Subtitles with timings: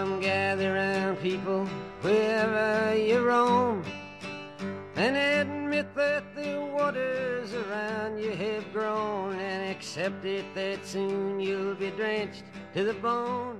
[0.00, 1.66] Come gather round, people,
[2.00, 3.82] wherever you roam,
[4.96, 11.74] and admit that the waters around you have grown, and accept it that soon you'll
[11.74, 12.44] be drenched
[12.74, 13.56] to the bone.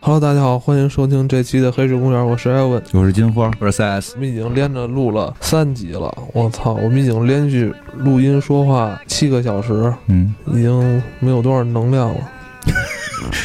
[0.00, 2.82] Hello，大家好，欢迎收听这期的《黑水公园》，我是艾文。
[2.94, 4.20] 我是金花，我是 CS 我。
[4.20, 12.30] 们已经连着录了三集了，我操，我们已经连续录音说话七个小时，嗯，已经没有多少能量了。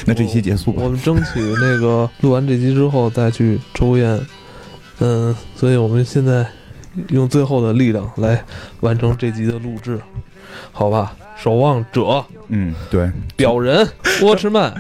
[0.06, 0.82] 那这期结束吧。
[0.84, 0.90] 我。
[0.90, 4.20] 们争取那个录完这集之后再去抽烟，
[5.00, 6.46] 嗯，所以我们现在
[7.10, 8.44] 用最后的力量来
[8.80, 10.00] 完成这集的录制，
[10.72, 11.16] 好吧？
[11.38, 12.24] 守望者。
[12.48, 13.88] 嗯，对，表人
[14.24, 14.74] 沃茨曼。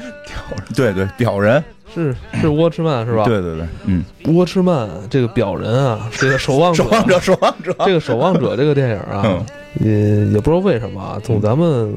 [0.73, 3.25] 对对，表人，是是沃茨曼是吧？
[3.25, 6.83] 对对对，嗯，沃茨曼这个表人啊，这个守望者。
[6.89, 9.45] 守望者，守望者，这个《守望者》这个电影啊嗯，
[9.81, 11.93] 也也不知道为什么啊，从咱们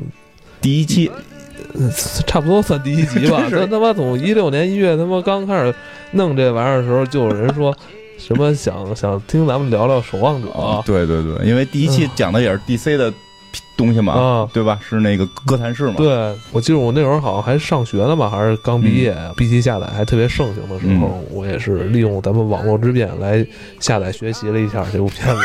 [0.61, 1.15] 第一期，呃
[2.27, 3.61] 差不多算第一集吧， 是。
[3.61, 5.75] 他他妈从一六年一月他妈刚开始
[6.13, 7.75] 弄这玩意儿的时候，就有人说
[8.19, 10.49] 什么想想听咱们聊聊《守望者》
[10.85, 13.13] 对对对，因为第一期讲的也是 DC 的
[13.77, 14.49] 东西嘛，啊。
[14.53, 14.79] 对吧？
[14.87, 16.07] 是那个哥谭市嘛，对，
[16.53, 23.45] 我记得我那会儿好像还上学呢吧，还是刚毕业，B 嗯 T 下载还特别盛行的时候，我也是利用咱们网络之便来
[23.79, 25.41] 下载学习了一下这部片子。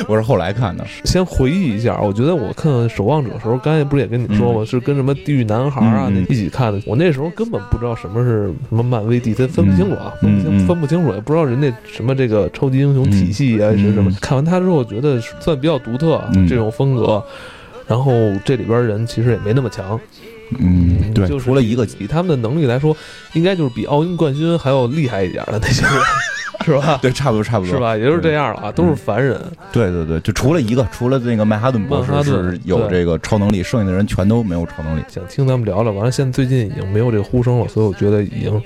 [0.06, 4.64] 我是后来看的，先回忆一下，我觉得我看《守望者》的时候，刚才不是也跟你说吗？
[4.64, 6.80] 是跟什么《地狱男孩》啊一起看的。
[6.86, 14.10] 我那时候根本不知道什么是什么漫威、DC，分不清楚啊，分不清、分不清楚，也不知道人家什么这个超级英雄体系啊、嗯是什么。
[14.10, 14.16] 嗯。
[14.20, 17.22] 看完它之后，觉得算比较独特、这种风格。
[17.86, 18.12] 然后
[18.44, 19.98] 这里边人其实也没那么强，
[20.58, 22.94] 嗯，对，就是除了一个，以他们的能力来说，
[23.32, 25.94] 应该就是比奥运冠军还要厉害一点的那些人，
[26.64, 26.98] 是吧？
[27.02, 27.80] 对，差不多差不多，是？
[27.80, 27.96] 吧？
[27.96, 29.40] 也就是这样了啊，都是凡人。
[29.72, 35.02] 对对对，就除了一个，除了那个曼哈顿博士是有这个超能力，剩下的人全都没有超能力。
[35.08, 38.60] 想听咱们聊聊，完了现在最近已经没有这个呼声了，所以我觉得已经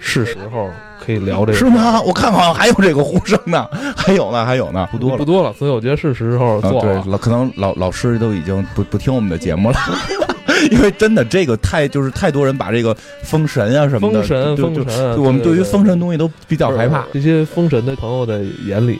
[0.00, 0.70] 是时候
[1.04, 1.58] 可以聊这个。
[1.58, 2.00] 是吗？
[2.02, 5.16] 我看好像还有这个呼声呢，还有呢，还有呢，不多了。
[5.16, 7.02] 不多了，所以我觉得是时候啊，做了。
[7.02, 9.76] 对，老可能老老师都已经不不听我们的节目了，
[10.70, 17.06] 因为真的这个太就是太多人把这个封神啊什么的，封神，封神，我们对于封神神东西都比较害怕。
[17.12, 18.98] 这些封神的朋友的眼里，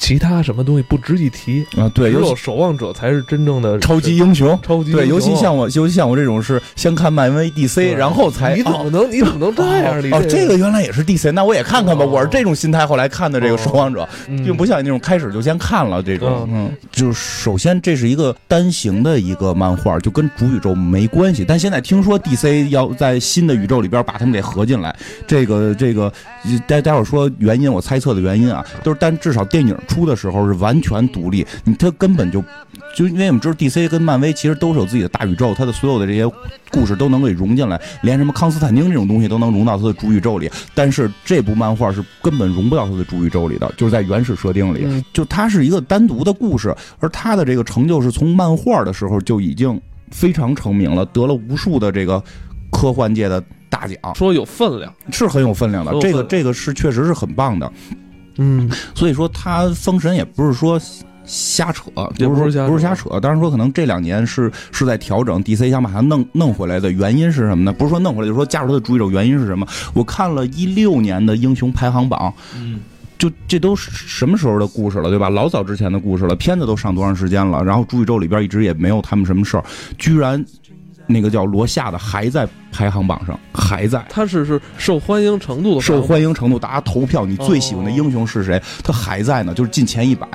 [0.00, 1.88] 其他什么东西不值一提，啊。
[1.94, 4.58] 对，只有守望者才是真正的超级英雄。
[4.62, 10.02] 超级英雄尤其像我，尤其像我这种是先看漫威 DC，然后才你怎么哦能你怎么能这样？
[10.02, 12.04] 你哦，这个原来也是 DC，那我也看看吧。
[12.04, 16.48] 哦我是这种心态，后来看的这个哦守望者，嗯并不像你那种开始就先看了这种。
[16.50, 21.44] 嗯嗯，就是首先这是一个单行的一个漫画，就跟主宇宙没关系。
[21.46, 24.94] 但现在听说 DC 要在新的宇宙里边把他们给合进来，
[25.26, 26.12] 这个这个
[26.66, 32.42] 待待会儿说原因，我猜测的原因啊，都是但至少电影出的时候是完全独立，你它根本就
[32.94, 36.24] 就因为我们知道 DC 跟漫威其实都是有自己的大宇宙，它的所有的这些
[36.70, 40.48] 故事都能给融进来，连什么康斯坦丁这种东西都能融到它的主宇宙里。
[40.74, 49.80] 但是这部漫画是根本融不到它的主宇宙里的，就是在原始设定里，嗯就它是一个单独的故事，而它的这个成就是从漫画的时候就已经
[50.12, 52.22] 非常成名了，得了无数的这个
[52.70, 55.90] 科幻界的大奖，说有分量，是很有分量的。
[55.90, 57.70] 量这个这个是确实是很棒的。
[58.36, 60.80] 嗯，所以说他封神也不是说
[61.24, 63.20] 瞎扯，不是也不是瞎扯不是瞎扯。
[63.20, 67.72] 当然说可能这两年是是在调整，DC 想把它弄弄回来的原因是什么呢？
[67.72, 69.66] 不是说弄回来，就是说加入他的主宇宙原因是什么？
[69.94, 72.80] 我看了一六年的英雄排行榜，嗯，
[73.18, 75.28] 就这都是什么时候的故事了，对吧？
[75.28, 77.62] 老早之前的故事了，片子都上多长时间了？
[77.62, 79.64] 然后主宇宙里边一直也没有他们什么事儿，
[79.98, 80.44] 居然
[81.06, 84.04] 那个叫罗夏的还在排行榜上，还在。
[84.08, 88.60] 他是是受欢迎程度的受欢迎程度，大家投票，你最喜欢的英雄是谁？
[88.82, 90.26] 他还在呢，就是进前一百，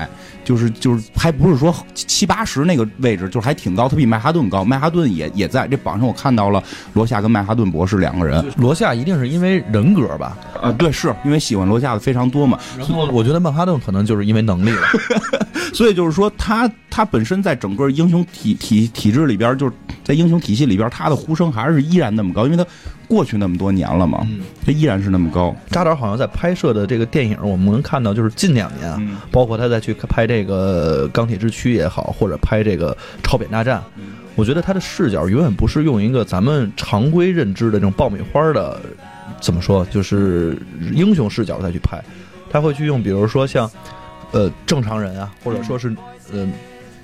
[0.43, 6.63] 就是就是还不是说七八十那个位置，就是还挺高，他比曼哈顿高，曼哈顿也也在这榜上，我看到了
[6.93, 14.81] 罗夏跟曼哈顿博士两个人罗夏一定是因为人格吧，啊，对，是因为喜欢罗夏的非常多嘛，然后我觉得曼哈顿可能就是因为能力了。
[15.73, 19.73] 所以就是说他他本身在整个英雄体体体制里边，就是
[20.05, 22.65] 在英雄体系里边，他的呼声还是依然那么高，因为它
[23.07, 24.41] 过去那么多年了嘛，嗯。
[24.65, 25.55] 他依然是那么高。
[25.69, 29.17] 扎导好像在拍摄的这个电影，我们能看到，就是近两年啊，嗯。
[29.31, 32.91] 包括他再去拍这个《钢铁之躯》也好，或者拍这个
[33.23, 33.79] 《超扁大战》，
[34.35, 38.81] 我觉得他的视角永远不是用一个咱们常规认知的这种爆米花的，
[39.39, 40.57] 怎么说，就是
[40.93, 42.03] 英雄视角再去拍，
[42.49, 43.69] 他会去用，比如说像，
[44.31, 45.95] 呃，正常人啊，或者说是，
[46.33, 46.51] 嗯、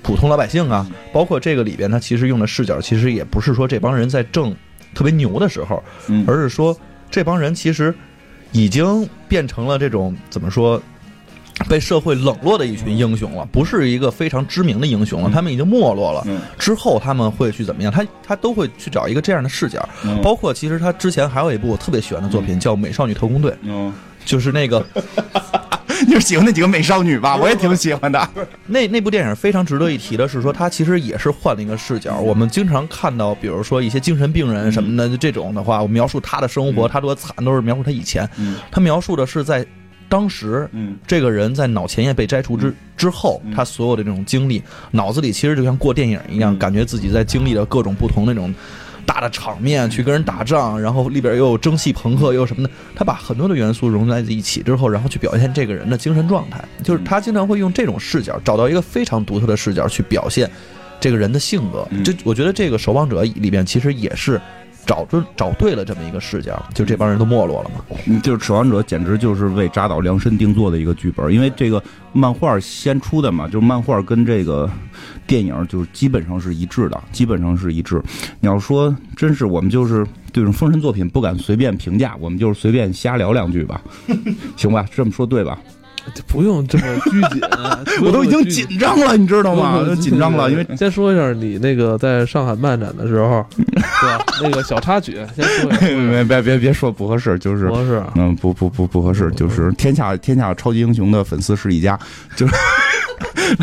[0.02, 4.54] 普通老百姓啊，包括这个里边，他其实用的视角，其实也不是说这帮人在正
[4.94, 6.24] 特别牛的时候，嗯。
[6.26, 6.76] 而是说
[7.10, 7.94] 这帮人其实
[8.52, 10.80] 已经变成了这种怎么说，
[11.68, 16.22] 被社会冷落的一群英雄了，不是一个非常知名的英雄了，他们已经没落了。
[16.26, 16.40] 嗯。
[16.58, 17.92] 之后他们会去怎么样？
[17.92, 20.20] 他他都会去找一个这样的视角，嗯。
[20.22, 23.92] 包括其实他之前还有一部我特别喜欢的作品叫《美少女特工队》，嗯，
[24.24, 24.84] 就是那个
[26.14, 27.36] 你是喜欢那几个美少女吧？
[27.36, 28.28] 我也挺喜欢的。
[28.66, 32.18] 那那部电影非常值得一提的是说，它其实也是换了一个视角。
[32.18, 38.28] 我们经常看到，比如说一些精神病人什么的这种的话，我描述他的生活，他多惨，都是描述他以前。
[38.36, 39.64] 嗯他描述的是在
[40.06, 48.54] 当时，嗯这个人在脑前叶被摘除之之后，他所有的这种经历，脑子里其实就像过电影一样，嗯感觉自己在经历了各种不同那种。
[49.06, 56.64] 大的场面去跟人打仗，然后里边又有蒸汽朋克，又有什么的，他把很多的元素融在一起之后，然后去表现这个人的精神状态。
[56.82, 60.50] 就是他经常会用这种视角，找到一个非常独特的视角去表现
[61.00, 61.86] 这个人的性格。
[61.90, 64.40] 嗯这我觉得这个《守望者》里边其实也是
[64.84, 68.20] 找准找对了这么一个视角，就这帮人都没落了嘛。
[68.22, 71.82] 就是《守望者》简直就是为扎导量身定做的一个剧本，因为这个
[72.12, 74.68] 漫画先出的嘛，就是漫画跟这个
[75.26, 78.02] 电影就是基本上是一致的，基本上是一致。
[78.40, 83.80] 你要说真是我们就是对这种封神作品不敢随便评价，我们就是随便瞎聊两句吧，
[84.56, 84.86] 行吧？
[84.92, 85.58] 这么说对吧？
[86.26, 87.40] 不用这么拘谨，
[88.04, 89.76] 我都已经紧张了，你知道吗？
[89.78, 93.64] 我都紧张了，因为 先说一下你那个在上海漫展的时候，对
[94.08, 94.24] 吧？
[94.42, 98.02] 那个小插曲，先说一下，别别别别说不合适，就是不合适。
[98.16, 101.98] 嗯，不不不不合适，就是天下天下超级英雄的粉丝是一家，
[102.36, 102.54] 就是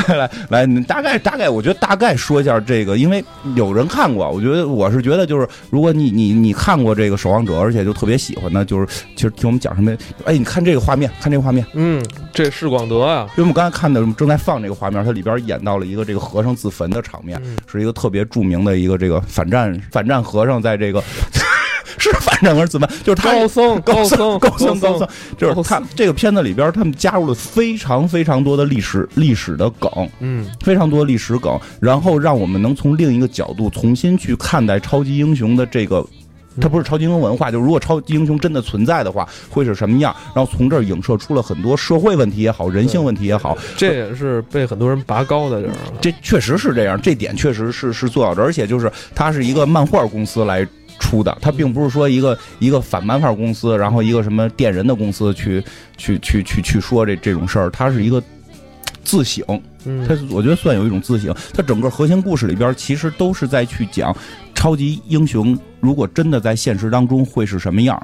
[0.07, 3.23] 来来来，你大概大概，我觉得大概说一下这个，因为
[3.55, 9.95] 有人看过，我觉得我是觉得就是，如果你你你看过这个《守望者》，而且就特别喜欢的，就是其实听我们讲什么，
[10.25, 12.03] 哎，你看这个画面，看这个画面，嗯，
[12.33, 17.57] 这是广德啊，因为我们刚才看的正在放这个画面，它里边演到了一个这个和尚自焚的场面，嗯。
[17.71, 21.03] 是一个特别著名的一个这个反战反战和尚在这个
[21.99, 36.05] 是反战和自焚，就是他 高僧，高僧，高僧高僧僧，，就是他这个片子里边，他们加入了非常非常多的历史历史的梗，嗯，非常多历史梗，然后让我们能从另一个角度重新去看待超级英雄的这个。
[36.59, 40.13] 它不是超级英雄文化，就是如果超级英雄真的存在的话，会是什么样？
[40.35, 45.73] 然后从这儿影射出了很多社会问题也好，人性问题也好，这也是被很多人拔高的这儿。
[46.01, 50.67] 这确实是这样，这点确实是是做到这儿，而且就是它是一个漫画公司来
[50.99, 55.63] 出的，它并不是说一个一个反漫画公司，然后一个什么电人的公司去
[55.97, 58.21] 去去去去说这这种事儿，它是一个
[59.03, 59.43] 自省，
[59.85, 61.33] 嗯，它我觉得算有一种自省。
[61.53, 64.15] 它整个核心故事里边其实都是在去讲
[64.53, 67.99] 超级英雄如果真的在现实当中会是什么样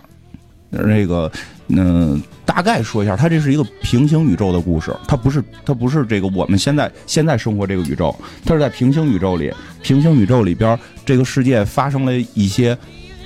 [0.69, 1.31] 那个，
[1.69, 8.15] 嗯、大概说一下，它这是一个平行宇宙的故事，它不是它不是这个我们现在现在生活这个宇宙，
[8.45, 12.77] 它是在平行宇宙里，平行宇宙里边这个世界发生了一些。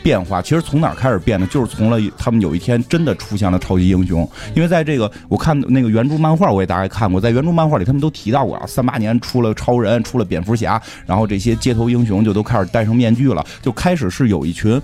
[0.02, 1.46] 变化其实从哪儿开始变的？
[1.48, 14.82] 就是从了他们有一天真的出现了超级英雄，因为在这个我看那个原著漫画我也大概看过，在原著漫画里他们都提到过啊，三八年出了超人，出了蝙蝠侠，然后这些街头英雄就都开始戴上面具了，就开始是有一群。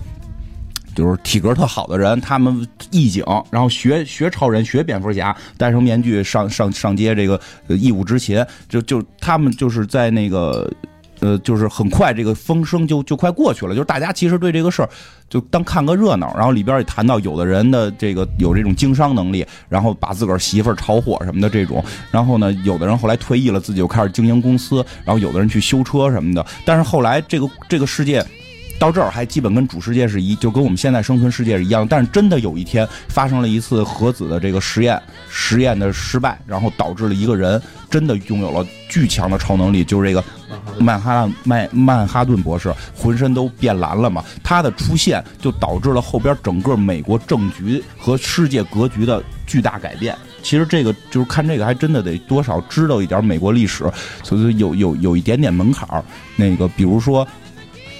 [0.95, 10.71] 就是体格特好的人，他们义警，然后学学超人，学蝙蝠侠，戴上面具上上上街，这个义务执勤，就就他们就是在那个
[11.19, 14.89] 呃，就是很快这个风声就就快过去了，就是大家其实对这个事儿
[15.29, 28.25] 就当看个热闹，然后里边也谈到有的人的这个有这种经商能力，然后把自个儿媳妇儿炒火什么的这种，然后呢，有的人后来退役了，自己又开始经营公司，然后有的人去修车什么的，但是后来这个这个世界。
[28.77, 31.87] 到这儿还基本跟主世界是一，就跟我们现在生存世界是一样。
[31.87, 40.23] 但是真的有一天发生了一次核子的这个实验，实验的失败，然后导致了一个人真的拥有了巨强的超能力，就是这个
[40.77, 44.23] 曼哈顿曼曼哈顿博士，浑身都变蓝了嘛。
[44.43, 50.13] 他的出现就导致了后边整个美国政局和世界格局的巨大改变。
[50.43, 53.89] 其实这个就是看这个，还真的得多少知道一点美国历史，
[54.21, 56.03] 所以有有有一点点门槛儿。
[56.35, 57.25] 那个比如说。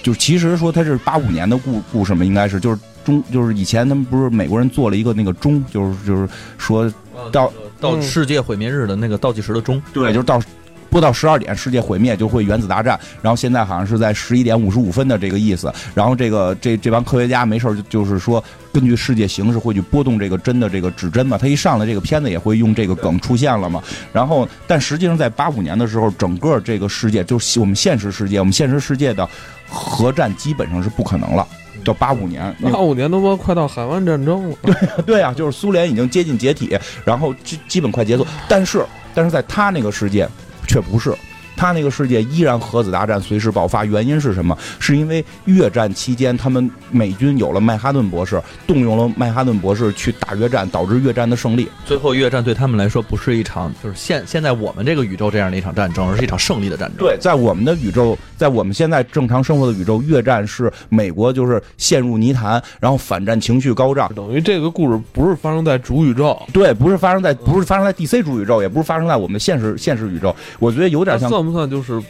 [0.02, 6.92] 就是其实说它是八五年的故故事嘛，应该是就是中就是以前他们不是美国人做了一个那个钟，就是就是说
[7.32, 10.40] 到到世界毁灭日的那个倒计时的钟，对，就是到
[10.88, 29.28] 播到十二点世界毁灭就会原子大战，然后现在好像是在十一点五十五分的这个意思，然后这个这这帮科学家没事就就是说根据世界形势会去波动这个针的这个指针嘛，他一上来这个片子也会用这个梗出现了嘛，然后但实际上在八五年的时候，整个这个世界就是我们现实世界，我们现实世界的
[29.68, 31.46] 核战基本上是不可能了。
[31.84, 34.56] 到八五年，八五年他妈快到海湾战争了，
[35.06, 40.28] 对啊，就是苏联已经接近解体，然后基基本快结束，但是但是在他那个世界
[40.66, 41.14] 却不是，
[41.56, 44.56] 他那个世界依然核子大战随时爆发，原因是什么？
[44.78, 51.68] 是因为越战期间他们美军有了曼哈顿博士，动用了曼哈顿博士去打越战，导致越战的胜利。
[51.84, 56.98] 最后越战对他们来说不是一场就是现现在我们这个宇宙这样的一场战争，而是一场胜利的战争。
[56.98, 64.12] 对，在我们的宇宙，在我们现在正常生活的宇宙，越战是美国就是陷入泥潭，然后反战情绪高涨。
[64.14, 70.34] 等于这个故事不是发生在主宇宙，对，不是发生在不是发生在 DC 主宇宙，也不是发生在我们现实现实宇宙。
[70.58, 72.02] 我觉得有点像，算不算就是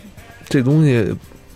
[0.48, 1.14] 这东西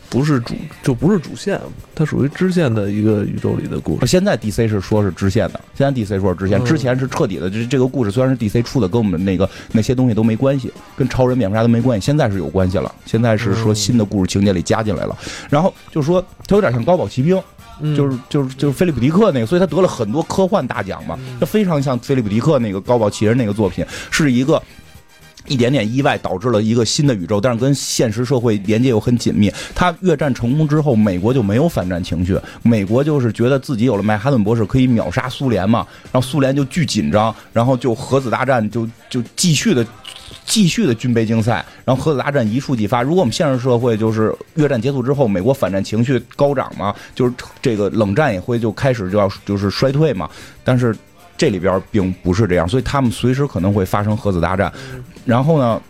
[0.08, 1.60] 不是主就不是主线，
[1.94, 4.06] 它属于支线的一个宇宙里的故事。
[4.08, 7.48] 现在 DC 是说是支线的，现在 DC 说是支线，嗯之前是彻底的。
[7.48, 12.04] 这这个故事虽然是 DC 出的，跟我们那个那些东西都没关系，跟超人、蝙蝠侠都没关系。
[12.04, 15.16] 现在是有关系了，现在是说嗯新的故事情节里加进来了。
[15.48, 17.40] 然后就说它有点像高堡奇兵，
[17.80, 21.16] 嗯就是就是就是菲利普迪克那个，所以他得了很多科幻大奖嘛。
[21.38, 24.60] 它非常像菲利普迪克那个高堡奇人那个作品，是一个。
[25.50, 29.52] 一点点意外导致了一个新的宇宙，但是跟现实社会连接又很紧密。
[29.74, 39.84] 他越战成功之后，美国就没有反战情绪，美国就是觉得自己有了曼哈顿博士可以秒杀苏联嘛，然后苏联就巨紧张，然后就核子大战就就继续的。
[40.46, 43.02] 继续的军备竞赛，然后核子大战一触即发。
[43.02, 50.28] 如果我们现实社会就是越战结束之后，美国反战情绪高涨嘛，就是这个冷战也会就开始就要就是衰退嘛。
[50.64, 50.96] 但是
[51.40, 54.70] 这里边并不是这样，所以他们随时可能会发生核子大战。
[55.24, 55.80] 然后呢，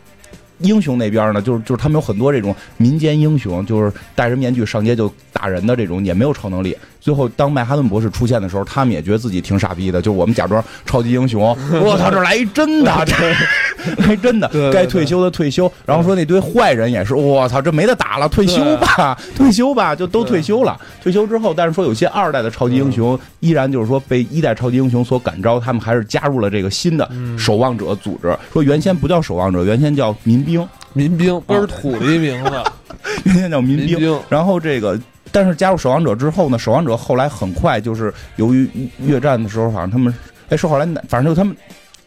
[0.59, 6.77] 英雄那边呢，就是就是他们有很多这种民间英雄，就是戴着面具上街就打人的这种，也没有超能力。
[7.01, 13.15] 最后，当曼哈顿博士出现的时候，他们也觉得自己挺傻逼的，就我们假装超级英雄， 我操，这来一真的，这
[14.07, 14.51] 来真的。
[14.71, 15.71] 该退休的退休。
[15.87, 20.79] 然后说那堆坏人也是，我操，这没得打了，退休吧，退休吧，就都退休了。
[21.03, 28.37] 退休之后，但是说有些二代的超级英雄依然就是说被一代超级英雄所感召，他们还是加入了这个新的守望者组织。
[28.53, 32.51] 说原先不叫守望者，原先叫民兵，民兵倍儿土的一名字，
[33.25, 33.61] 原先叫。
[33.61, 34.19] 民兵。
[34.29, 34.99] 然后这个，
[35.33, 38.69] 但是加入守望者之后呢，守望者后来很快就是由于
[38.99, 40.15] 越战的时候，好像他们
[40.49, 41.57] 哎是后来反正就他们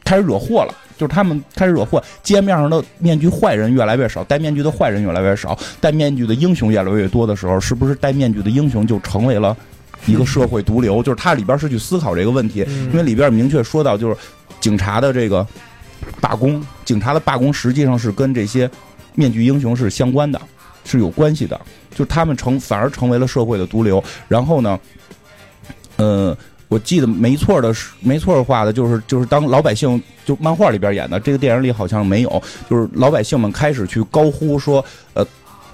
[0.03, 0.73] 开始惹祸了。
[0.95, 9.57] 就是他们开始惹祸，街面上的面具坏人越来越少，戴面具的坏人越来越少，戴面具的英雄越来越多的时候，是不是戴面具的英雄就成为了
[10.05, 11.01] 一个社会毒瘤？
[11.01, 12.59] 就是它里边是去思考这个问题，
[12.91, 14.15] 因为里边明确说到，就是
[14.61, 15.45] 警察的这个
[16.21, 18.69] 罢工，警察的罢工实际上是跟这些
[19.15, 20.39] 面具英雄是相关的，
[20.83, 21.59] 是有关系的。
[21.93, 24.03] 就他们成反而成为了社会的毒瘤。
[24.27, 24.79] 然后呢，
[25.97, 26.37] 呃，
[26.67, 35.25] 我记得没错的是没错的话的，就是就是当老百姓就漫画里边演的，这个电影里好像没有，就是老百姓们开始去高呼说，呃。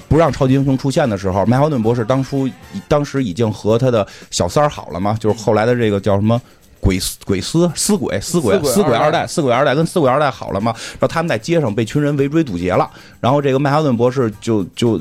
[0.07, 2.49] 不让超级英雄出现的时候，麦哈顿博士当初
[2.87, 6.41] 当时已经和他的小三儿好了嘛，就是后来的这个叫什么
[6.79, 14.99] 鬼司鬼司死鬼死鬼死鬼二代二代死鬼二代跟死鬼二代好了嘛，然后他们在街上被群人围追堵截了，然后这个曼哈顿博士就就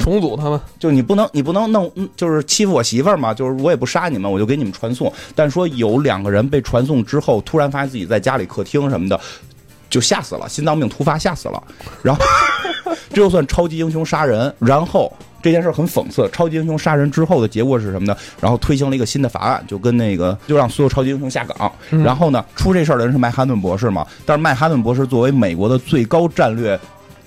[0.00, 5.12] 重组他们，就你不能你不能弄，嗯就是欺负我媳妇儿嘛，就是我也不杀你们，我就给你们传送。
[5.34, 9.20] 但说有两个人被传送之后，突然发现自己在家里客厅什么的，
[9.90, 11.62] 就吓死了，心脏病突发吓死了。
[12.02, 12.24] 然后
[13.10, 15.12] 这 就算超级英雄杀人，然后
[15.46, 16.28] 这件事很讽刺。
[16.32, 18.16] 超级英雄杀人之后的结果是什么呢？
[18.40, 21.72] 然后推行了一个新的法案，就跟那个就让所有超级英雄下岗。
[21.92, 24.04] 嗯然后呢，出这事儿的人是麦哈顿博士嘛？
[24.24, 26.76] 但是麦哈顿博士作为美国的最高战略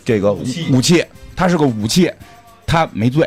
[0.03, 1.01] 这个武武器，
[1.33, 2.11] 他是个武器，
[2.67, 3.25] 他没罪。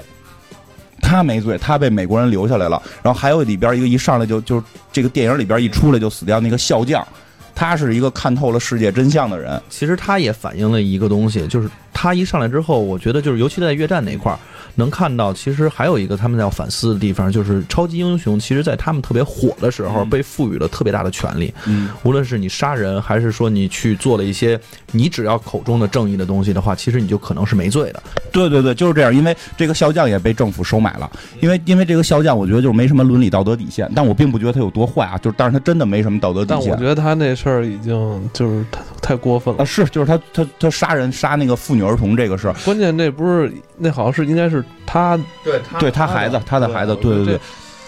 [1.00, 2.80] 他没罪，他被美国人留下来了。
[3.02, 7.06] 然后还有里边一个一上来就就这个电影里边一出来就死掉那个笑匠，
[7.54, 9.60] 他是一个看透了世界真相的人。
[9.68, 11.68] 其实他也反映了一个东西，就是
[12.02, 14.36] 他一上来之后，我觉得就是尤其在越战那一块儿，
[14.74, 24.58] 能看到其实还有一个他们要反思的地方，就是超级英雄其实在他们特别火的时候嗯被赋予了特别大的权利，嗯，无论是你杀人，还是说你去做了一些
[24.90, 28.02] 你只要口中的正义的东西的话，其实你就可能是没罪的。
[28.32, 29.14] 对对对，就是这样。
[29.14, 31.08] 因为这个笑将也被政府收买了，
[31.40, 39.66] 因为因为这个笑将，我觉得就是没什么伦理道德底线，但我并不觉得他有多坏啊，就是但是他真的没什么道德底但我觉得他那事儿已经就是太太过分啊，了。
[39.66, 47.40] 是就是他他他杀人杀那个妇女儿童这个事儿，关键那不是那好像是应该是他对对他孩子他的孩子，对对对对。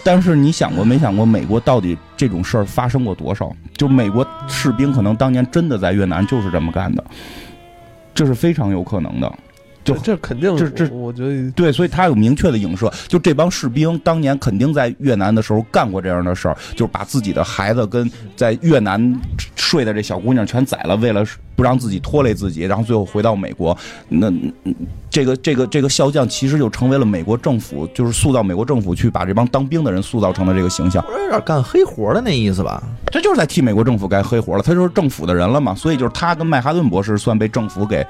[0.03, 3.51] 但是你想过没想过，美国到底这种事儿发生过多少？
[3.75, 7.03] 就美国士兵可能当年真的在越南就是这么干的，
[8.13, 9.33] 这是非常有可能的。
[9.83, 19.19] 就这这肯定这这我我觉得对，所以他有明确的影射，就这帮士兵当年肯定在越南的时候干过这样的事儿，就是把自己的孩子跟在越南
[19.55, 21.23] 睡的这小姑娘全宰了，为了
[21.55, 23.77] 不让自己拖累自己，然后最后回到美国。
[24.09, 24.75] 那嗯
[25.09, 31.01] 这个这个这个笑匠其实就成为了美国政府，就是塑造美国政府去把这帮当兵的人塑造成了这个形象。
[31.23, 32.83] 有点干黑活的那意思吧？
[33.13, 38.05] 这就是在替美国政府干黑活了，他就是政府的人了嘛，所以就是他跟麦哈顿博士算被政府给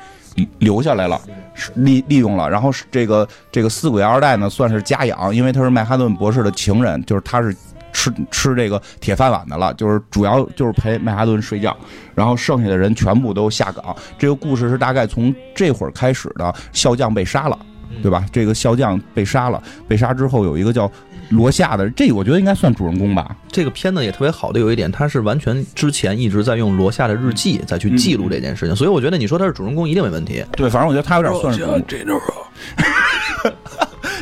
[0.58, 1.22] 留下来了，
[1.54, 2.50] 是利利用了。
[2.50, 7.56] 然后是这个这个四鬼二代呢，算是家养，因为他是麦哈顿博士的情人，就是他是
[7.96, 11.76] 吃吃这个铁饭碗的了，就是主要就是陪曼哈顿睡觉，
[12.14, 13.96] 然后剩下的人全部都下岗。
[14.20, 17.58] 这个故事是大概从这会儿开始的，笑匠被杀了。
[18.02, 18.26] 对吧？
[18.30, 20.92] 这个笑匠被杀了，被杀之后有一个叫
[21.30, 23.34] 罗夏的，这我觉得应该算主人公吧。
[23.48, 30.44] 这个片子也特别好的有一点，它是完全之前一直在用罗夏的日记再去记录这件事情，所以我觉得你说他是主人公一定没问题。
[30.58, 32.20] 对，反正我觉得他有点算是主人公。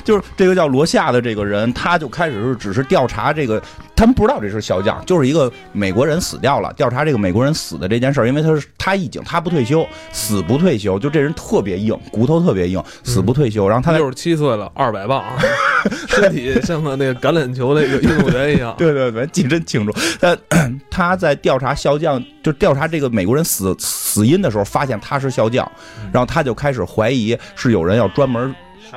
[0.03, 3.61] 就是这个叫罗夏的这个人，他就开始是只是调查这个，
[3.95, 15.23] 他们不知道这是笑将，就是一个美国人死掉了，调查这个美国人死的这件事儿，因为他是他已经他不退休，死不退休，就这人特别硬，骨头特别硬，死不退休，然后他在六十七岁了，二百磅，
[16.07, 18.75] 身体像个那个橄榄球那个运动员一样。
[18.77, 19.93] 对对对，记真清楚。
[20.19, 20.37] 他
[20.89, 25.69] 他在调查笑将，就调查这个美国人死死因的时候，发现他是笑将，
[26.11, 28.53] 然后他就开始怀疑是有人要专门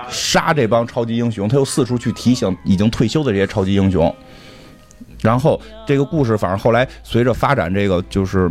[0.09, 4.15] 杀这帮超级英雄，他又四处去提醒已经退休的这些超级英雄。
[5.23, 8.51] 然后这个故事，反正后来随着发展，这个就是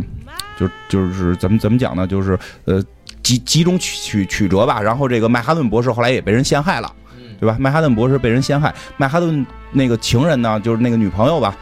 [0.58, 2.06] 就就是怎么怎么讲呢？
[2.06, 2.82] 就是呃
[3.22, 4.80] 集集中曲曲曲折吧。
[4.80, 6.92] 然后这个曼哈顿博士后来也被人陷害了，
[7.40, 7.56] 对吧？
[7.58, 11.56] 曼哈顿博士被人陷害，曼哈顿那个情人呢，就是那个女朋友吧，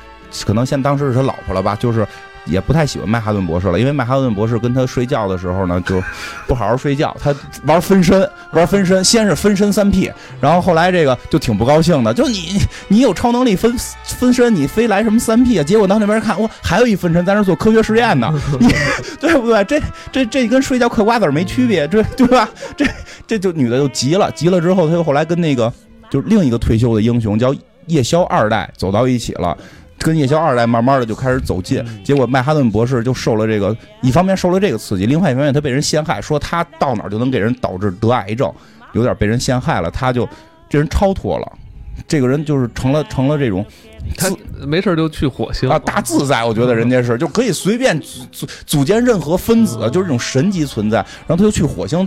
[0.44, 2.06] 可能现当时是他老婆了吧，就是。
[2.46, 6.02] 也不太喜欢曼哈顿博士了，因为曼哈顿博士跟他睡觉的时候呢，就
[6.46, 7.34] 不好好睡觉，他
[7.66, 10.10] 玩分身，玩分身，先是分身三 P，
[10.40, 13.74] 然后后来这个就挺不高兴的，就你 你有超能力分
[14.04, 15.64] 分身，你非来什么三 P 啊？
[15.64, 18.68] 结果到那边看，哇，还有一分身在那做科学实验呢，你
[19.20, 19.64] 对不 对？
[19.64, 19.80] 这
[20.12, 22.48] 这这跟睡觉嗑瓜子没区别， 这对吧？
[22.76, 22.84] 这
[23.26, 25.72] 这就女的就急了，急了之后，他又后来跟那个
[26.10, 27.54] 就是另一个退休的英雄叫
[27.86, 29.56] 夜宵二代走到一起了。
[30.04, 38.52] 跟夜宵二代慢慢的就开始走近，结果曼哈顿博士就受了这个，一方面受了这个刺激，另外一方面他被人陷害，说他到哪儿就能给人导致得癌症，
[38.92, 40.28] 有点被人陷害了，他就
[40.68, 41.50] 这人超脱了，
[42.06, 43.64] 这个人就是成了成了这种，
[44.18, 44.30] 他
[44.66, 52.06] 没事就去火星啊，大自在，我觉得人家是就可以随便组组组建任何分子，就是这种神级存在，然后他就去火星，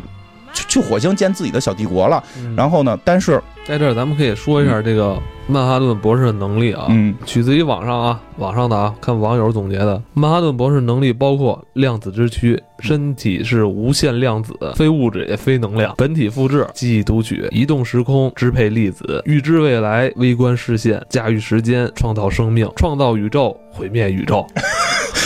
[0.54, 2.24] 去去火星建自己的小帝国了，
[2.56, 5.18] 然后呢，但是在这儿咱们可以说一下这个。
[5.50, 10.04] 曼哈顿博士的能力啊，嗯，取自于网上啊，网上的啊，看网友总结的。
[10.14, 24.46] 曼哈顿博士能力包括量子之躯，身体是无限量子，非物质也非能量，本体复制，记忆读取，移动时空，支配粒子，预知未来，微观视线，驾驭时间，创造生命，创造宇宙，毁灭宇宙。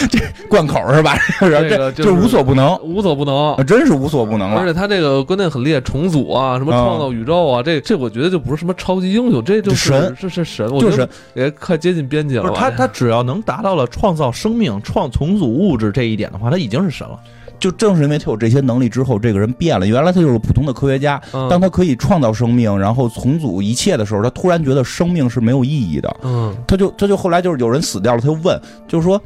[0.10, 1.16] 这贯口是吧？
[1.42, 4.60] 这个就无所不能，无所不能，真是无所不能了。
[4.60, 12.52] 而且他这个关键很厉害，重组啊，什么创造宇宙啊，这这我觉得就不是什么超级英雄，这就是神，这是神，就是也快接近边界了。
[12.52, 17.20] 他他只要能达到了创造生命、创重组物质这一点的话，他已经是神了。
[17.60, 19.86] 就正是因为他有这些能力之后，这个人变了。
[19.86, 26.16] 原来他就是普通的科学家，当他可以创造生命，然后重组一切的时候，他突然觉得生命是没有意义的。
[26.24, 29.22] 嗯，他就他就后来就是有人死掉了，他就问，就是说。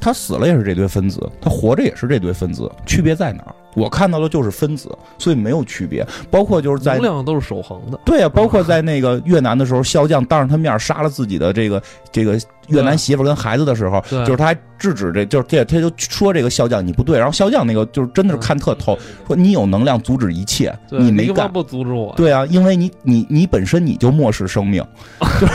[0.00, 3.54] 他死了也是这堆分子，他活着也是这堆分子，区别在哪儿？
[3.78, 6.06] 我看到的就是分子，所以没有区别。
[6.30, 12.38] 包括就是在能量都是守恒的，对啊，包括在那个越南的时候，笑将当着他面杀了自己的这个这个
[12.68, 22.12] 越南媳妇跟孩子的时候，就是他还制止这，就是这他就说这个笑将你不对，然后笑将那个就是真的是看特透，说你有能量阻止一切，你没干不阻止我？
[22.16, 24.84] 对啊，因为你你你本身你就漠视生命。
[25.40, 25.46] 就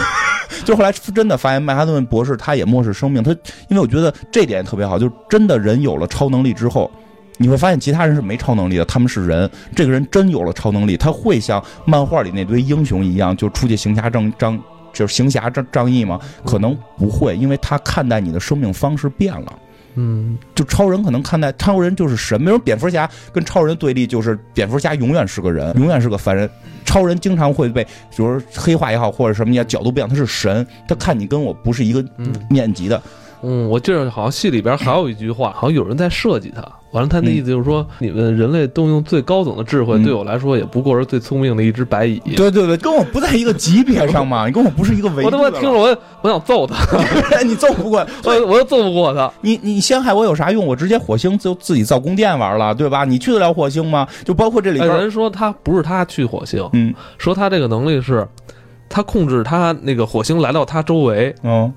[0.63, 3.23] 就后来真的发现，曼哈顿博士他也漠视生命。
[3.23, 3.31] 他
[3.69, 6.89] 因为我觉得这点特别好，就是真的人有了超能力之后，
[7.37, 9.49] 你会发现其他人是没超能力的，他们是人。
[9.75, 14.59] 这个人真有了超能力，他会像漫画里那堆英雄一样，就出去行侠仗仗，
[14.93, 16.19] 就是行侠仗仗义吗？
[16.45, 19.59] 可能不会，因为他看待你的生命方式变了。
[19.95, 26.49] 嗯，就超人可能看待超人就是神，没有蝙蝠侠跟超人对立，就是蝙蝠侠永远是个人，永远是个凡人。
[26.83, 32.03] 超人经常会被，比如黑化也好，或者什么也角度不一样，他是神，他看你跟我不是一个
[32.49, 33.01] 面级的。
[33.43, 36.63] 嗯，我记得好像戏里边还有一句话，好像有人在设计他。
[36.93, 42.19] 完了，他那意思就是说，你们人类动用最高等的智慧，对我来说也不过是最聪明的一只白蚁。
[42.35, 45.25] 对对对，跟我不在一个级别上嘛，你 跟我不是一个维度。
[45.25, 46.75] 我他妈听了，我我想揍他，
[47.43, 49.29] 你揍不过， 我我又揍不过他。
[49.41, 50.65] 你你陷害我有啥用？
[50.65, 53.03] 我直接火星就自己造宫殿玩了，对吧？
[53.03, 54.07] 你去得了火星吗？
[54.23, 58.27] 就包括这里边人说他不是他去火星，嗯，说他这个能力是，
[58.87, 61.73] 他控制他那个火星来到他周围，嗯。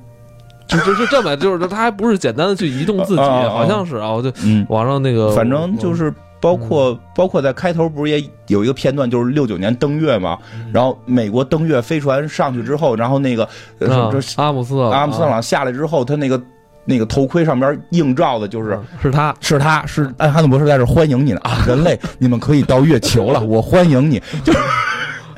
[0.68, 10.38] 是是这么，就是他还不是简单的去移动自己，啊啊啊好像是啊，我就嗯，网上那个，反正就是包括包括在开头不是也有一个片段，就是六九年登月嘛，
[10.72, 13.48] 然后美国登月飞船上去之后，然后那个
[14.36, 16.40] 阿姆斯特朗阿姆斯特朗下来之后，他那个
[16.84, 18.78] 那个头盔上边映照的就是。
[19.02, 24.20] 是他，是他是安哈顿博士在这欢迎你呢啊，人类，你们可以到月球了，我欢迎你。
[24.44, 24.58] 就是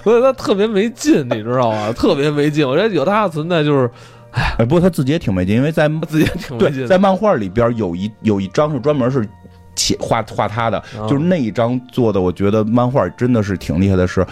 [0.03, 1.93] 所以他特别没劲，你知道吗？
[1.93, 2.67] 特别没劲。
[2.67, 3.91] 我觉得有他的存在就是
[4.31, 9.27] 哎，不过他自己也挺没劲，因为在自己也挺没劲对，在漫画里边有一有一张是专门是
[9.75, 14.27] 写画画他的，啊就是那一张做的，我觉得漫画真的是挺厉害的是。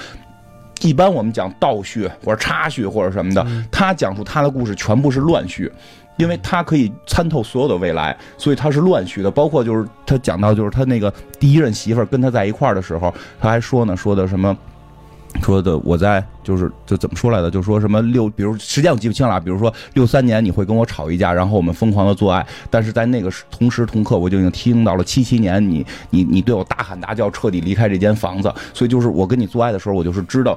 [0.82, 5.72] 一般我们讲倒叙或者插叙或者什么的，嗯他讲述他的故事全部是乱叙，
[6.18, 9.30] 因为他可以参透所有的未来，所以他是乱叙的。
[9.30, 14.54] 包括就是他讲到就是他那个第一任媳妇儿跟他在一块儿的时候，他还说呢，说的什么。
[15.42, 30.56] 说的我在就是就怎么说来的，就说什么六，比如时间我记不清了，比如说六三年你会跟我吵一架，然后我们疯狂的做爱，但是在那个同时同刻我就已经听到了七七年你你你对我大喊大叫，彻底离开这间房子，所以就是我跟你做爱的时候，我就是知道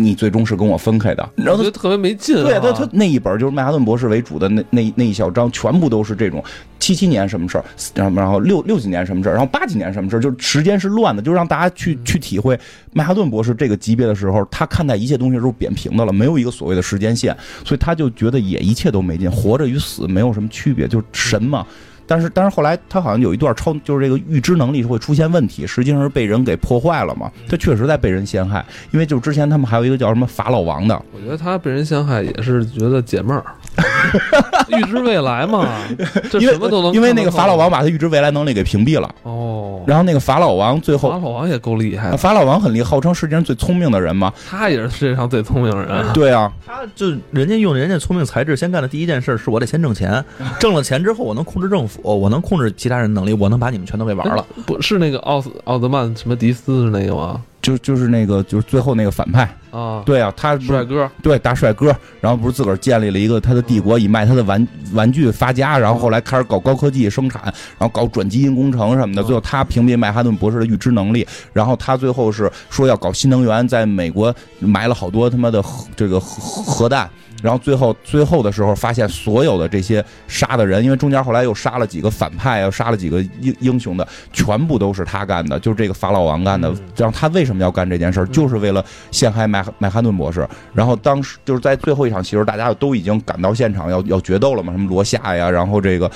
[0.00, 2.44] 你最终是跟我分开的，然后觉得特别没劲、啊。
[2.44, 6.42] 对他他那一本就是曼哈顿博士为主的那那那一小章，全部都是这种
[6.78, 12.58] 七七年什么事儿，然后然后六六几年什么事儿，然后八几年什么事儿，就是时间是乱的，就让大家去去体会
[12.92, 21.66] 曼哈顿博士这个级别的时候，他看待一切东西都是扁平的了，没有一个所谓的时间线，所以他就觉得也一切都没劲，活着与死没有什么区别，就是神嘛。
[22.08, 27.30] 但是，但是后来他好像有一段超，就是这个预知能力是会出现问题，实际上是被人给破坏了嘛。
[27.46, 33.44] 他确实在被人陷害，因为就之前他们还有一个叫什么法老王的，我觉得他被人陷害也是觉得解闷儿，
[34.68, 35.68] 预知未来嘛，
[36.30, 44.32] 这因为什么都能因为那个看得到法老王把他预知未来能力给屏蔽了，哦，然后那个法老王最后法，老王也够厉害的，法老王很厉害，号称世界上最聪明的人嘛。
[44.48, 46.12] 他也是世界上最聪明的人。
[46.12, 50.24] 对啊，他就人家用人家聪明才智，先干的第一件事是我得先挣钱，
[50.58, 54.44] 挣了钱之后我能控制政府，我能控制其他人能力，我能把你们全都给玩了。
[54.66, 57.40] 不是那个奥斯奥德曼什么迪斯是那个吗？
[57.68, 67.42] 就就是那个就是最后那个反派，啊，对啊，他帅哥，对大帅哥，然后不是自个儿建立了一个他的帝国，以卖他的玩玩具发家，然后后来开始搞高科技生产，
[67.78, 77.10] 然后搞转基因工程什么的，嗯最后他屏蔽曼哈顿博士的预知能力，然后他最后是说要搞新能源，在美国埋了好多他妈的核这个核核弹。
[77.42, 86.78] 然后最后最后的时候，发现所有的这些杀的人，因为中间后来又杀了几个反派又，杀了几个英英雄的，全部都是他干的，就是这个法老王干的嗯。
[86.96, 90.46] 然后他为什么要干这件事儿，就是为了陷害麦麦哈顿博士。
[90.74, 96.10] 然后当时就是在最后一场戏时候，大家都已经赶到现场要要决斗了嘛，什么罗夏呀，然后这个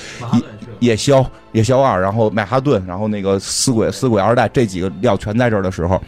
[0.80, 6.02] 夜宵夜宵二，然后麦哈顿，然后那个死鬼死鬼二代这几个料全在这儿的时候，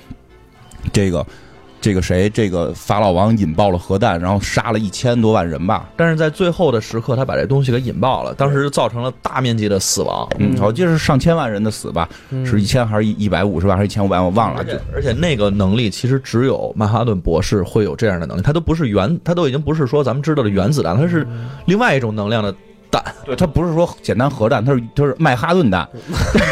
[0.93, 1.25] 这个
[1.85, 5.87] 这个谁这个法老王引爆了核弹，然后杀了一千多万人吧。
[5.99, 10.27] 但是在最后的时刻，他把这东西给引爆了，当时就造成了大面积的死亡。
[10.39, 14.61] 嗯，我记得是上千万人的死吧，嗯是一千还是一一百五十万还是一千五百万，我忘了。
[14.61, 21.29] 而且而且那个能力其实只有曼哈顿博士会有这样的能力，他都不是原，他都已经不是说咱们知道的原子弹，他是
[21.67, 22.55] 另外一种能量的
[23.03, 23.15] 弹。
[23.25, 25.89] 对，他不是说简单核弹，他是他是曼哈顿弹，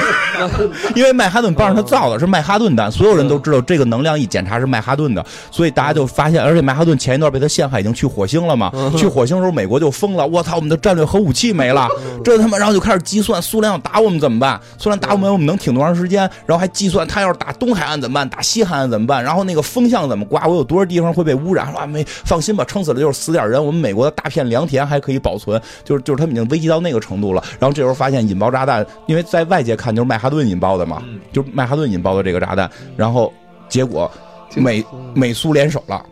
[0.97, 11.89] 因为曼哈顿帮着他造的是曼哈顿弹，所有人都知道这个能量一检查是曼哈顿的，所以大家就发现，而且曼哈顿前一段被他陷害，已经去火星了嘛，去火星的时候美国就疯了，我操，我们的战略核武器没了，
[12.25, 14.61] 这他妈，然后就开始计算苏联要打我们怎么办？
[14.79, 16.21] 苏联打我们，我们能挺多长时间？
[16.47, 18.29] 然后还计算他要是打东海岸怎么办？
[18.29, 19.23] 打西海岸怎么办？
[19.23, 20.47] 然后那个风向怎么刮？
[20.47, 21.73] 我有多少地方会被污染？
[21.75, 27.43] 啊，没放心吧，撑死了就是死点人，我们美国的大片良田还可以保存，就是就是他们已经危机到那个程度了。
[27.61, 33.33] 然后这时候发现引爆炸弹，因为在外界看就是曼哈顿引爆的嘛，就是曼哈顿引爆的这个炸弹，然后
[33.69, 34.11] 结果
[34.57, 36.05] 美美苏联手了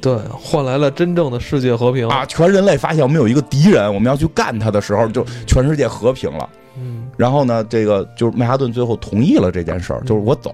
[0.00, 2.26] 对换来了真正的世界和平啊！
[2.26, 6.48] 全人类发现我们有一个敌人，我们要去干他的时候，就全世界和平了。
[6.76, 10.52] 嗯，然后呢，这个就是曼哈顿最后同意了这件事儿，就是我走，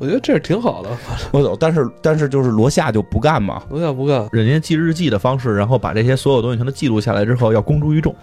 [0.00, 0.88] 我觉得这是挺好的。
[1.30, 8.16] 我走，但是但是就是罗夏就不干嘛，罗夏不干，人家记日记的方式，然后把这些所有东西全都记录下来之后，要公诸于众。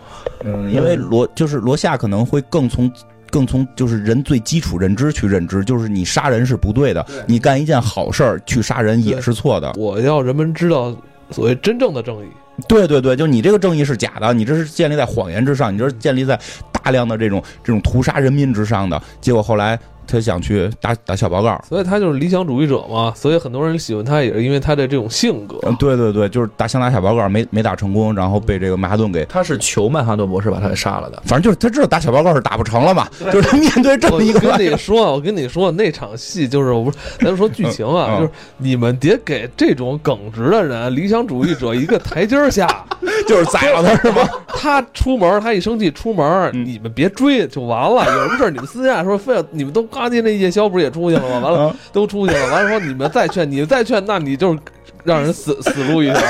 [0.44, 2.92] 嗯，因为罗就是罗夏可能会更从
[3.30, 9.72] 更从就是人最基础认知去认知，就是你杀人是不对的，你干一件好事儿去杀人也是错的。
[9.78, 10.96] 我要人们知道
[11.30, 12.28] 所谓真正的正义。
[12.68, 16.40] 对对对，就你这个正义是假的，你这是建立在谎言之上，你这是建立在
[16.72, 19.00] 大量的这种这种屠杀人民之上的。
[19.22, 21.62] 结果后来他想去打打小报告。
[21.68, 25.60] 所以他就是理想主义者嘛，所以很多人喜欢他，也是因为他的这种性格。
[25.64, 31.22] 嗯，对对对，就是打想打小报告没没打成功，然后被这个曼哈顿给，他是求曼哈顿博士把他给杀了的。
[31.26, 42.68] 反正就是他知道打小报告是打不成了嘛，就是他面对这么一个跟你说，我跟你说，那场戏就是我不是，咱们说剧情啊，就是你们别给这种耿直的人、理想主义者一个台阶下。
[43.28, 44.28] 就是宰了他是吗？
[44.48, 48.06] 他出门，他一生气出门，嗯你们别追就完了。
[48.06, 51.40] 有什么事你们私下说，非要你们都刚才那夜宵不是也出去了吗？
[51.40, 54.60] 完了啊都出去了，完了说你们再劝，你们再劝，那你就是
[55.04, 56.22] 让人死死路一条。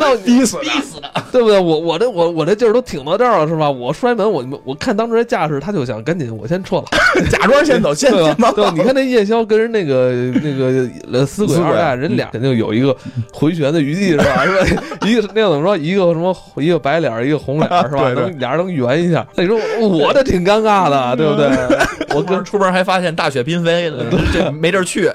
[0.00, 1.58] 那我逼死逼死的，对不对？
[1.58, 3.70] 我我这我我这劲儿都挺到这儿了，是吧？
[3.70, 6.84] 我摔门，我我看当时这架势，他就想赶紧我先撤了，
[7.30, 8.28] 假装先走， 先对吧？
[8.28, 8.70] 先忙对？
[8.72, 12.96] 你看那夜宵跟人那个那个呃死鬼二代，人俩肯定有一个
[13.32, 14.44] 回旋的余地，是吧？
[14.46, 14.82] 是吧？
[15.06, 15.76] 一个那样怎么说？
[15.76, 16.36] 一个什么？
[16.56, 18.10] 一个白脸，一个红脸，是吧？
[18.38, 19.26] 俩人能圆一下。
[19.34, 22.16] 那你说我这挺尴尬的，对不对？
[22.16, 23.92] 我跟出门还发现大雪纷飞，
[24.32, 25.10] 这没地儿去。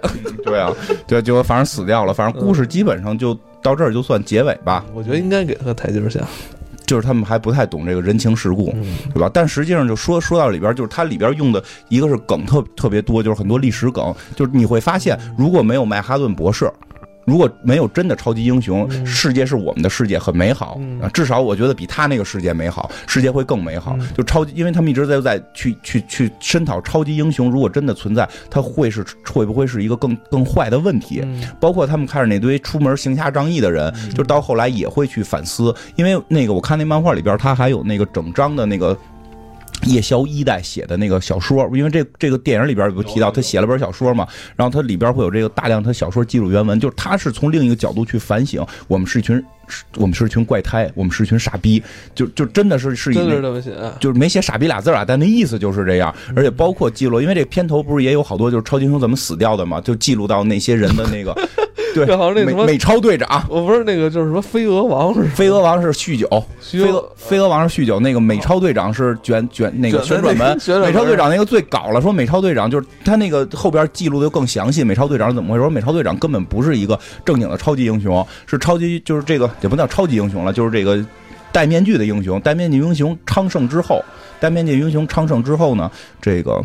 [0.45, 0.71] 对啊，
[1.07, 4.85] 对，结果反正死掉了，反正故事基本上就到这儿就算结尾吧。
[4.93, 6.19] 我觉得应该给他个台阶下。
[6.83, 9.31] 就是他们还不太懂这个人情世故，嗯对吧？
[9.33, 16.69] 但实际上就说说到里边，就是它里边用的一个是梗特特别多，就是很多历史梗，就是你会发现，如果没有麦哈顿博士。
[17.25, 21.09] 如果没有真的超级英雄，嗯世界是我们的世界，很美好嗯啊！
[21.13, 24.07] 至少我觉得比他那个世界美好，世界会更美好嗯。
[24.17, 31.21] 就超级，因为他们一直在在去去去深讨超级英雄，如果真的存在，他会是会不会是一个更更坏的问题？
[31.23, 38.97] 嗯包括他们看着那堆出门行侠仗义的人，就到后来也会去反思，因为那个我看那漫画里边，他还有那个整章的那个。
[39.85, 49.43] 夜宵一代写的那个小说，因为这这个电影里边有提到他写了本小说嘛，然后他里边会有这个大量他小说记录原文，就是他是从另一个角度去反省，我们是一群
[49.97, 51.81] 我们是一群怪胎，我们是一群傻逼，
[52.13, 53.71] 就就真的是是一真的那是这么写。
[53.99, 61.33] 就是没写傻逼俩字儿啊，但那意思就是这样，而且包括记录，因为这片头不是也有好多就是超级英雄怎么死掉的嘛，就记录到那些人的那个，
[61.93, 63.45] 对，好像那美美超队长。
[63.49, 66.27] 我不是那个就是什么飞蛾王是飞蛾王是酗酒，
[66.59, 75.61] 飞蛾飞蛾王是酗酒，那个美超队长是卷卷那个旋转门，旋转门美超队长那个最搞了，说美超队长就是他那个后边记录的更详细，美超队长是怎么回事？
[75.61, 81.03] 说美超队长根本不是一个正经的超级英雄，是超级就是这个也不叫超级英雄了，就是这个
[81.51, 82.39] 戴面具的英雄。
[82.41, 84.03] 戴面具英雄昌盛之后，
[84.39, 85.89] 戴面具英雄昌盛之后呢，
[86.21, 86.61] 这个。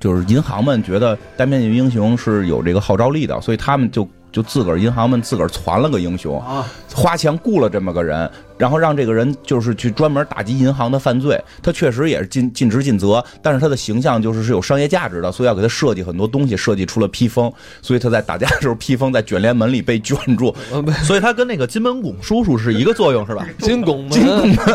[0.00, 11.40] 就是银行们觉得戴面具英雄是有这个号召力的，所以他们就就自个儿银行们自个儿攒了个英雄，啊，花钱雇了这么个人，然后让这个人就是去专门打击银行的犯罪。
[11.62, 17.52] 他确实也是尽尽职尽责，但是他的形象就是是有商业价值的，所以要给他设计很多东西，设计出了披风。
[17.80, 20.52] 所以他在打架的时候，披风在卷帘门里被卷住。
[21.04, 23.46] 所以他跟那个金门拱叔叔是一个作用，是吧？
[23.60, 24.10] 金拱门，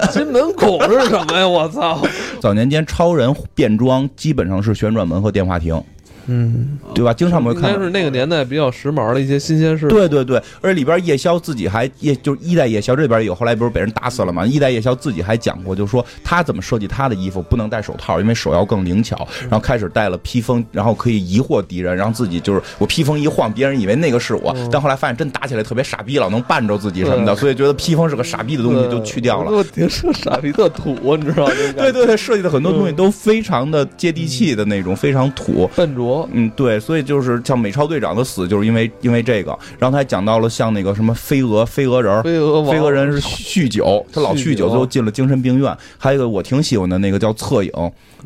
[0.09, 1.45] 金门拱是什么呀？
[1.45, 2.01] 我操！
[2.39, 5.83] 早年间超人变装基本上是旋转门和电话亭，
[6.29, 7.11] 嗯，对吧？
[7.13, 7.75] 经常我们会看到。
[7.75, 9.87] 应该是那个年代比较时髦的一些新鲜事。
[9.87, 14.45] 对对对，而且里边夜宵自己还夜就是一代夜宵这边有，后来不是被人打死了吗？
[14.45, 19.27] 一代夜宵自己还讲过，就是说他怎么设计他的衣服，不能戴手套，因为手要更灵巧。
[19.41, 29.51] 然后开始戴了披风，然后可以疑惑敌人，然后自己就是我披风一晃，别人以为那个是我，但后来发现真打起来特别傻逼，老能绊着自己什么的，所以觉得披风是个傻逼的东西，就去掉了。
[29.51, 31.53] 我挺是 傻逼特土，你知道吗？
[31.75, 35.69] 对对对，设计的很多东西都非常的接地气的那种，非常土。
[35.75, 36.18] 笨拙。
[36.31, 39.51] 嗯，对，所以就是像美超队长的死，就是因为因为这个。
[39.77, 45.75] 然后他还讲到了像那个什么飞蛾飞蛾人儿，飞蛾，飞蛾人是酗酒，他老酗酒，酒最后进了精神病院。
[45.97, 47.71] 还有一个我挺喜欢的那个叫侧影，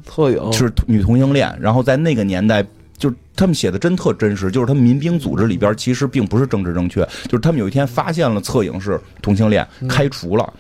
[0.06, 1.53] 侧影，是女同性恋。
[1.60, 2.65] 然后在那个年代，
[2.97, 10.53] 就是他们写的真特真实，就是他们民兵组织里边其实并不是政治正确，就是他们有一天发现了侧影是同性恋，开除了。
[10.56, 10.60] 嗯，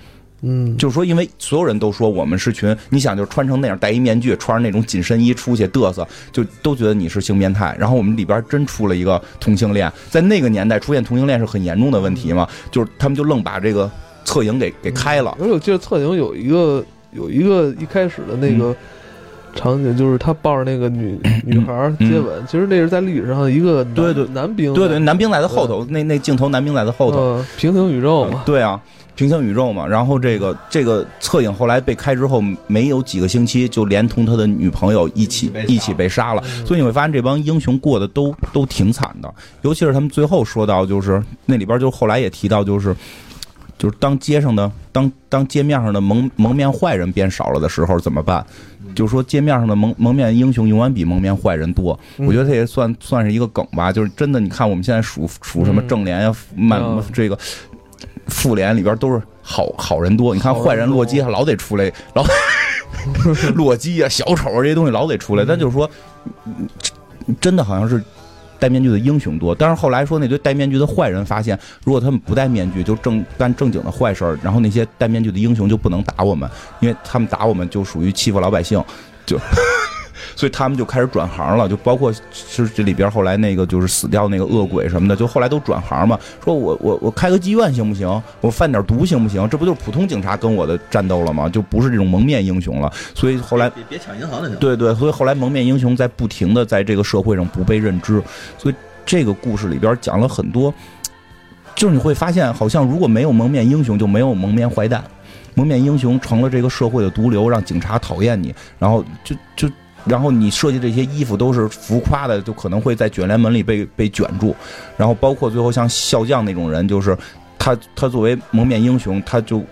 [0.77, 7.75] 就是说，因为所有人都说我们是群，你想就穿成那样，戴一面具，穿着那种紧身衣出去嘚瑟，就都觉得你是性变态。
[7.79, 13.89] 然后我们里边真出了一个同性恋，在那个年代出现同性恋是很严重的问题嘛，就是他们就愣把这个
[14.25, 15.37] 侧影给给开了。
[15.39, 18.75] 而且我记得侧影有一个有一个一开始的那嗯个
[19.55, 27.37] 场景，就是他抱着那个女 女孩接吻，其实那是在历史上的一个对对男兵，对对，男兵在他后头，那那镜头男兵在他后头。
[27.37, 28.79] 嗯平行宇宙嘛，对啊，
[29.15, 29.87] 平行宇宙嘛。
[29.87, 36.43] 然后这个这个侧影后来被开之后，没有几个星期，就连同他的女朋友一起一起被杀了。
[36.65, 42.95] 所以你会发现这帮英雄过得都都挺惨的，尤其是他们最后说到，就是那里边就后来也提到，就是。
[43.77, 48.45] 就是当街上的当当街面上的蒙蒙面坏人变少了的时候怎么办？
[48.95, 51.97] 就是说街面上的蒙蒙面英雄永远比蒙面坏人多。
[52.17, 53.91] 嗯我觉得这也算算是一个梗吧。
[53.91, 57.37] 就是真的，你看我们现在数数什么嗯正联呀、满嗯这个
[58.27, 60.33] 复联里边都是好好人多。
[60.33, 62.23] 你看坏人洛基还老得出来，老
[63.55, 65.43] 洛基啊、小丑啊这些东西老得出来。
[65.43, 65.89] 但就是说，
[66.45, 66.67] 嗯
[67.41, 68.01] 真的好像是。
[68.59, 78.83] 戴面具的英雄多，但是后来说那堆戴面具的坏人发现，如果他们不戴面具，就正干正经的坏事儿，然后那些戴面具的英雄就不能打我们，因为他们打我们就属于欺负老百姓，
[79.25, 79.37] 就
[80.35, 88.21] 所以他们就开始转行了，就包括是这里边后来那个就是死掉那个恶鬼什么的，就后来都转行嘛，说我我我开个妓院行不行？
[88.41, 89.47] 我贩点毒行不行？
[89.49, 91.49] 这不就是普通警察跟我的战斗了吗？
[91.49, 92.91] 就不是这种蒙面英雄了。
[93.13, 94.57] 所以后来别别抢银行就行。
[94.57, 98.21] 对对，所以后来蒙面英雄在不停的在这个社会上不被认知，
[98.57, 100.73] 所以这个故事里边讲了很多，
[101.75, 105.03] 就是你会发现，好像如果没有蒙面英雄，就没有蒙面坏蛋，
[105.55, 109.73] 蒙面英雄成了这个社会的毒瘤，让警察讨厌你，然后就就。
[110.05, 114.55] 然后你设计这些衣服都是浮夸的，就可能会在卷帘门里被被卷住，
[114.97, 117.17] 然后包括最后像笑匠那种人，就是
[117.57, 119.63] 他他作为蒙面英雄，他就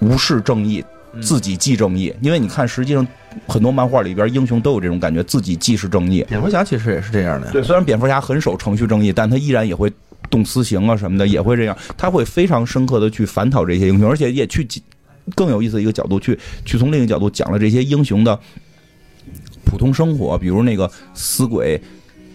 [0.00, 0.82] 无视正义，
[1.20, 2.14] 自己即正义。
[2.22, 3.06] 因为你看，实际上
[3.46, 6.24] 很多漫画里边英雄都有这种感觉，自己既是正义。
[6.28, 7.50] 蝙蝠侠其实也是这样的。
[7.50, 9.92] 对，虽然蝙蝠侠很守程序正义，但他依然也会
[10.30, 11.76] 动私刑啊什么的，也会这样。
[11.96, 14.66] 他会非常深刻的去反讨这些英雄，而且也去
[15.34, 18.38] 更有意思的一个角度去去从另一个角度讲了这些英雄的。
[19.64, 21.80] 普通生活，比如那个死鬼。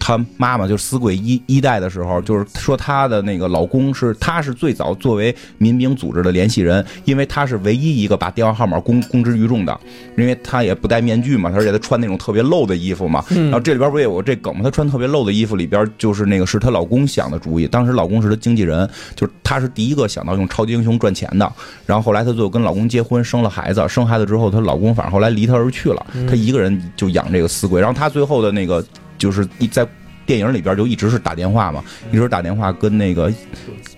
[0.00, 9.78] 她妈妈就是死鬼一一代的时候，就是说她的那个老公是，她是最早作为民兵组织的联系人，因为她是唯一一个把电话号码公公之于众的，
[10.16, 13.24] 因为她也不戴面具嘛，而且她穿那种特别露的衣服嘛。
[13.28, 14.62] 然后这里边不也有这梗吗？
[14.64, 21.52] 她穿特别露的衣服里边就是那个是她老公想的主意，当时老公是她经纪人，就是她是第一个想到用超级英雄赚钱的。
[21.84, 27.80] 然后后来她最后跟老公结婚，生了孩子，生孩子之后她老公反正后来离她而去了，她一个人就养这个死鬼。
[27.80, 28.82] 然后她最后的那个。
[29.20, 29.86] 就是一在
[30.26, 33.32] 电影里边就一直是打电话嘛，一直打电话跟那个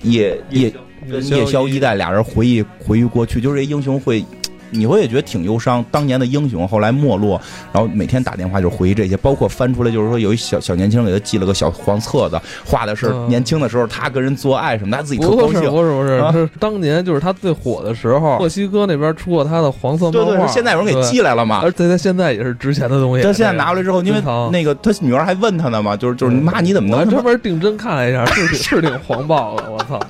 [0.03, 0.71] 夜夜
[1.11, 4.23] 跟夜宵一代俩人回忆回忆过去，就是这英雄会。
[4.73, 7.41] 你会也觉得挺忧伤，当年的英雄后来没落，
[7.73, 15.61] 然后每天打电话就回忆这些，包括翻出来就是说有一小小年轻给他寄了个小黄册子，画的是年轻的时候他跟人做爱什么，他自己特高兴。
[15.61, 21.61] 不是不是不是，当年就是他最火的时候，墨西哥那边出过他的黄色漫画，对对，现在有人给寄来了嘛？
[21.63, 23.23] 而且他现在也是值钱的东西。
[23.23, 27.09] 他现在拿回来之后，因为那个他女儿还问他呢嘛，就是就是妈你怎么能？
[27.11, 30.01] 专门定真看了一下，是是挺黄暴的，我操。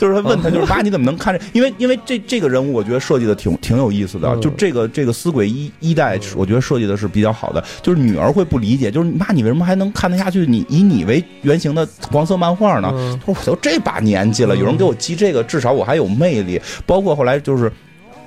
[0.00, 1.44] 就是他问他，就是妈，你怎么能看这？
[1.52, 4.34] 因为因为这这个人物，我觉得设计的挺挺有意思的。
[4.38, 7.62] 就这个这个死鬼一一代，我觉得设计的是比较好的。
[7.82, 10.46] 就是女儿会不理解，就是妈，你为什么还能看得下去？
[10.46, 12.90] 你以你为原型的黄色漫画呢？
[13.26, 16.58] 他说我都这把年纪了，有人给我寄这个，至少我还有魅力。
[16.86, 17.70] 包括后来就是。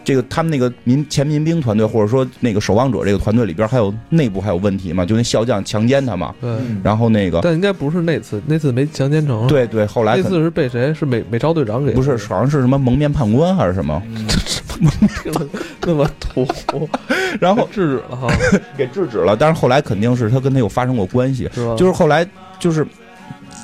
[0.04, 5.06] 这个他们那个民前民兵团队，或者说那个守望者这个团队里边，还有内部还有问题嘛？
[5.06, 6.34] 就那笑将强奸他嘛？
[6.42, 6.52] 对。
[6.84, 9.48] 然后那个，但应该不是那次，那次没强奸成。
[9.48, 10.94] 对对，后来那次是被谁？
[10.94, 11.94] 是美美超队长给？
[11.94, 14.02] 不是，好像是什么蒙面判官还是什么？
[14.82, 14.92] 蒙
[15.24, 15.50] 面
[15.86, 16.46] 那么土，
[17.40, 18.28] 然后制止了哈，
[18.76, 19.36] 给制止了。
[19.38, 22.28] 但是后来肯定是他跟他有发生过关系，是就是后来
[22.60, 22.86] 就是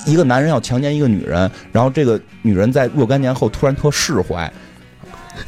[0.06, 4.50] 一个男人要强奸一个女人，然后这个女人在若干年后突然特释怀。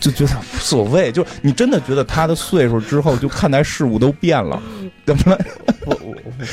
[0.01, 4.61] 就觉得无所谓，就你真的觉得他的岁数之后，就看待事物都变了，
[5.05, 5.39] 怎么了？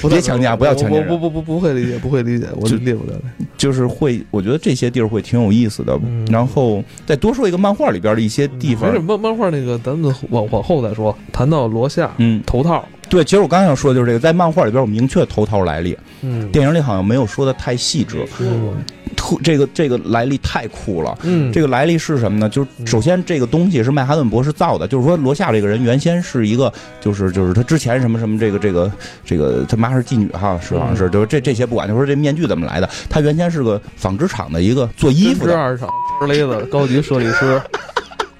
[0.01, 3.13] 不 别强加，不要强加不不不不会理解，不会理解，我理解不了。
[3.57, 5.97] 就是会，我觉得这些地儿会挺有意思的。
[6.29, 8.91] 然后再多说一个漫画里边的一些地方。
[9.03, 11.15] 漫漫画那个，咱们往往后再说。
[11.31, 12.85] 谈到罗夏，嗯，头套。
[13.09, 18.75] 对，其实我刚才想说的就是这个，在漫画里边有明确头套来历，嗯，电影里好像没有说的太细致，嗯，
[19.15, 22.47] 特这个这个来历太酷了，嗯，这个来历是什么呢？
[22.47, 28.91] 就是首先这个东西是曼哈顿博士造的，就是说罗夏这个人原先是一个，就是就是他之前什么什么这个这个
[29.25, 35.89] 这个他妈是妓女哈，是好像是，就是这这些不管，就说这面具怎么来的，他原先是个纺织厂的一个做衣服的二厂，
[36.27, 37.59] 勒子高级设计师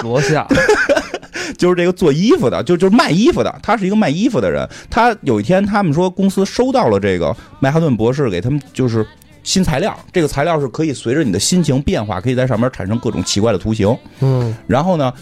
[0.03, 0.47] 罗夏。
[1.59, 4.67] 就是这个做衣服的，就就是卖衣服的，他是一个卖衣服的人。
[4.89, 9.05] 他有一天，他们说公司收到了这个曼哈顿博士给他们就是
[9.43, 13.95] 新材料，这个材料是可以随着你的心情变化，可以在上面产生各种奇怪的图形。
[14.21, 15.13] 嗯，然后呢？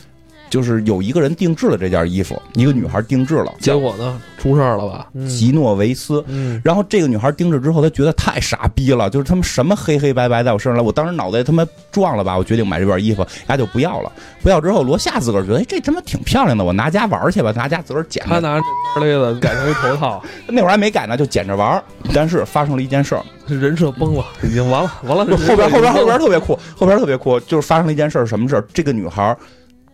[0.49, 5.07] 就是有一个人定制了这件衣服，一个女孩定制了，结果呢出事儿了吧？
[5.27, 6.23] 吉诺维斯，
[6.63, 12.37] 然后这个女孩定制之后，她觉得太傻逼了，就是他们什么黑黑白白在我身上来，我当时脑袋他妈撞了吧？
[12.37, 14.11] 我决定买这件衣服，丫就不要了。
[14.41, 18.23] 不要之后，罗夏自个儿觉得，哎，这他妈挺漂亮的，我拿家玩去吧，拿家自个儿捡。
[18.27, 18.59] 他拿
[18.95, 21.81] 这勒的改成一头套，那会儿还没改呢，就捡着玩。
[22.13, 25.25] 但是发生了一件事儿，人设崩了，已经完了，完了。
[25.25, 28.65] 后边后边后边特别酷，后边特别酷，就是发生了一件事儿，什么事儿？
[28.73, 29.35] 这个女孩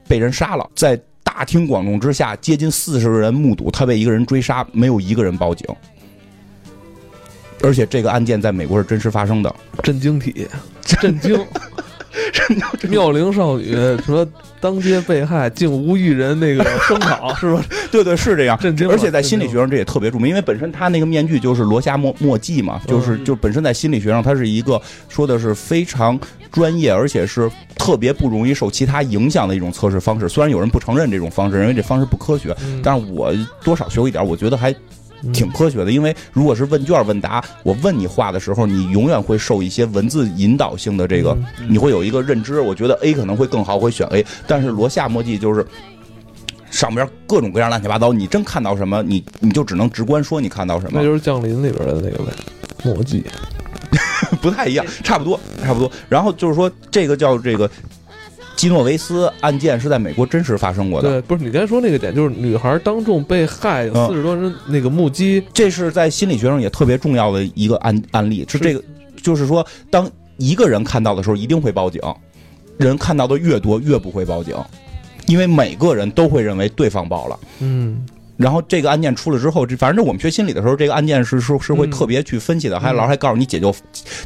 [0.07, 0.99] 被人杀了，在。
[1.25, 5.65] 大庭广众之下，接近四十个人目睹他被一个人追杀，没有一个人报警。
[7.63, 10.47] 而且这个案件在美国是真实发生的，震惊体，
[10.83, 11.43] 震惊。
[12.89, 14.27] 妙龄少女说
[14.61, 18.59] ：“当街被害，竟无一人那个声讨，是吧？”对对，是这样。
[18.89, 26.19] 而且在心理学上，这也特别著名，因为本身他那个面具就是罗夏墨墨迹嘛，就是就本身在心理学上，它是一个说的是非常
[26.51, 30.29] 专业，而且是特别不容易受其他影响的一种测试方式。
[30.29, 34.73] 虽然有人不承认这种方式，认为这方式不科学，但是我多少学过一点，我觉得还
[35.31, 35.91] 挺科学的。
[35.91, 41.37] 因为如果是问卷问答，我问你话的时候，你永远会受一些文字引导性的这个，
[41.69, 42.59] 你会有一个认知。
[42.59, 44.25] 我觉得 A 可能会更好，会选 A。
[44.47, 45.65] 但是罗夏墨迹就是
[46.71, 51.03] 上边各种各样乱七八糟，你真看到什么，你你就只能直观说你看到什么那。
[51.03, 52.31] 就是降临里边的那个呗，
[52.83, 53.23] 墨迹。
[54.41, 55.91] 不太一样，差不多，差不多。
[56.09, 57.69] 然后就是说，这个叫这个
[58.63, 68.45] 基诺维斯案件是在美国真实发生过的，对，不是你刚才说那个点，就是女孩当众被害，四十多人那个目击，这是在心理学上也特别重要的一个案案例。
[68.47, 68.81] 是这个，
[69.21, 71.99] 就是说，当一个人看到的时候，一定会报警；
[72.77, 74.55] 人看到的越多，越不会报警，
[75.27, 77.37] 因为每个人都会认为对方报了。
[77.59, 78.05] 嗯，
[78.35, 83.71] 然后这个案件出了之后，这反正我们学心理的时候，这个案件是是是会嗯特别去分析的，还老师还告诉你解救，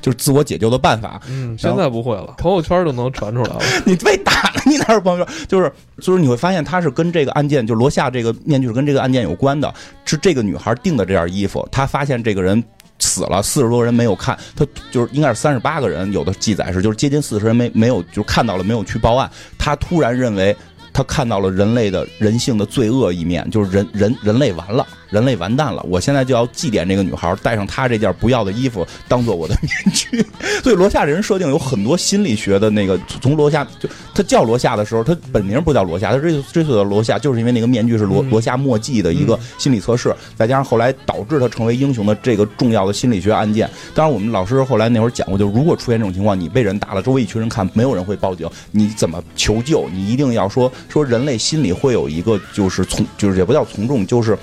[0.02, 1.22] 就是自我解救的办法。
[1.30, 3.60] 嗯，现在不会了，朋友圈都能传出来了。
[3.86, 5.34] 你被打了，你哪有朋友圈？
[5.48, 9.74] 就是就是你会发现，他是跟这个案件，就罗夏这个面具是跟这个案件有关的，
[10.06, 12.64] 是这个女孩订的这件衣服，她发现这个人。
[13.00, 20.56] 死了，四十多人没有看，他就是应该是三十八个人，有的记载是就是接近四十人没没有就是看到了没有去报案，他突然认为
[20.98, 30.26] 他看到了人类的人性的罪恶一面，就是人人人类完了，人类完蛋了，我现在就要祭奠这个女孩，带上她这件不要的衣服当做我的面具。
[30.64, 43.70] 所以罗夏这人设定有很多心理学的那个，从罗夏就他叫罗夏的时候，他本名不叫罗夏，他追追溯到罗夏，就是因为那个面具是罗嗯罗夏墨迹的一个心理测试，再加上后来导致他成为英雄的这个重要的心理学案件。
[43.94, 49.88] 当然，我们老师后来那会儿讲过，就如果出现这种情况，你被人打了，周围一群人看，没有人会报警，你怎么求救？
[49.90, 54.38] 你一定要说说人类心里会有一个就是从就是也不叫从众，就是。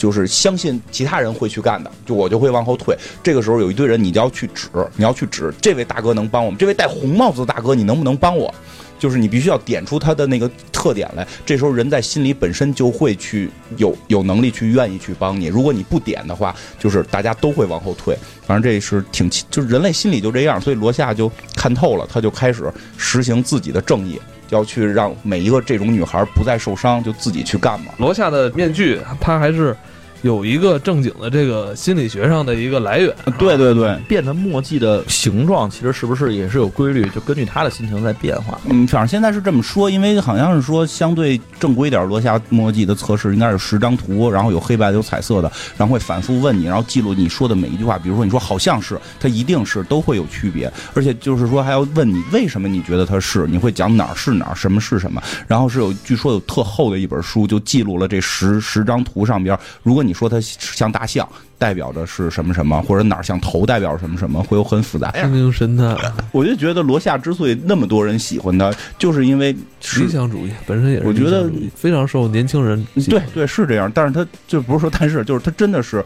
[0.00, 2.96] 就是相信其他人会去干的，就我就会往后退。
[3.22, 8.52] 这个时候有一堆人，你就要去指，你要去指这位大哥能帮我们，这位戴红帽子的大哥，你能不能帮我？
[8.98, 11.26] 就是你必须要点出他的那个特点来。
[11.44, 15.46] 这时候人在心里本身就会去有 有能力去愿意去帮你。
[15.46, 18.16] 如果你不点的话，就是大家都会往后退。
[18.46, 24.20] 反正这是挺就是人类心理就这样，所以罗夏就看透了，他就开始实行自己的正义，
[24.50, 27.86] 要去让每一个这种女孩不再受伤，就自己去干嘛。
[27.96, 29.74] 罗夏的面具，它还是
[30.22, 33.14] 有一个正经的这个心理学上的一个来源。
[33.38, 37.08] 对对对，变成墨迹的形状，其实是不是也是有规律？
[37.10, 38.58] 就根据他的心情在变化。
[38.66, 47.98] 嗯，反正现在是这么说，因为好像是说相对正规点儿罗夏墨迹的测试应该是十张图，然后有黑白的，有彩色的，然后会反复问你，然后记录你说的每一句话。
[47.98, 55.22] 比如说你说好像是，它一定是都会有区别，而且就是说还要问你为什么你觉得它是，你会讲哪儿是哪儿，什么是什么。
[55.46, 61.28] 然后是有据说有特厚的一本书，就记录了这十十张图上边，如果你说它像大象。
[61.60, 65.12] 代表着是什么什么，或者哪儿像头代表什么什么，会有很复杂。
[65.12, 65.94] 心灵神探，
[66.32, 76.02] 我就觉得罗夏之所以那么多人喜欢他，就是因为是理想主义本身也是我觉得非常受年轻人对对是这样，但是他就不是说但是，就是他真的是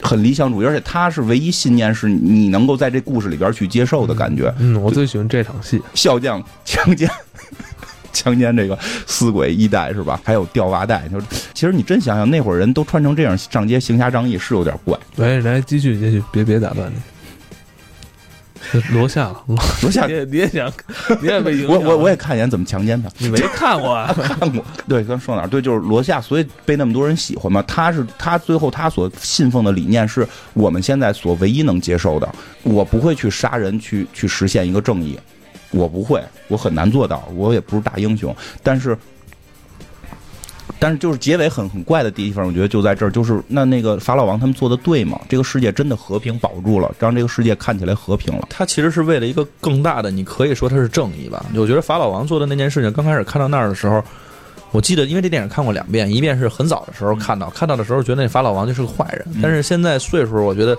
[0.00, 4.54] 很理想主义，而且他是唯一信念是你能够在这故事里边去接受的感觉。
[4.60, 5.82] 嗯，我最喜欢这场戏。
[5.92, 7.10] 笑匠强奸。
[8.12, 10.20] 强奸这个死鬼一代是吧？
[10.24, 14.98] 还有吊袜带，就是其实你真想想，那会儿人都穿成这样上街行侠仗义，是有点怪。
[15.16, 16.96] 来来，继续继续，别别打断你。
[18.90, 19.32] 罗夏，
[19.82, 20.70] 罗夏 你，也你也想，
[21.22, 21.70] 你也被影响。
[21.70, 23.08] 我我我也看一眼怎么强奸他。
[23.16, 24.12] 你没看过啊？
[24.12, 25.48] 看过，对，刚说哪儿？
[25.48, 27.62] 对，就是罗夏，所以被那么多人喜欢嘛。
[27.66, 32.28] 他是他最后他所信奉的理念是我们现在所唯一能接受的。
[32.64, 35.18] 我不会去杀人，去去实现一个正义，
[35.70, 38.34] 我不会，我很难做到，我也不是大英雄。
[38.62, 38.96] 但是，
[40.78, 45.20] 但是就是结尾很很怪的地方，我觉得就在这儿，就是那那个法老王他们做的对吗？
[45.28, 48.46] 这个世界真的和平保住了，让这个世界看起来和平了。
[48.48, 51.44] 他其实是为了一个更大的，你可以说他是正义吧。
[51.54, 54.02] 我觉得法老王做的那件事情，刚开始看到那儿的时候，
[54.70, 60.78] 我记得因为这电影看过两遍，一遍是很早的时候看到，看到的时候觉得那法老王就是个坏人，但是现在岁数我觉得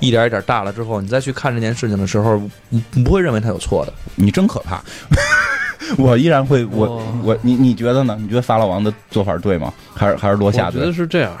[0.00, 3.92] 一点一点大了之后，你再去看这件事情的时候，你你不会认为他有错的。
[4.16, 4.82] 你真可怕。
[5.96, 8.16] 我依然会，我哦我你你觉得呢？
[8.20, 9.72] 你觉得法老王的做法对吗？
[9.94, 10.92] 还是还是罗夏我觉得？
[10.92, 11.32] 是这样，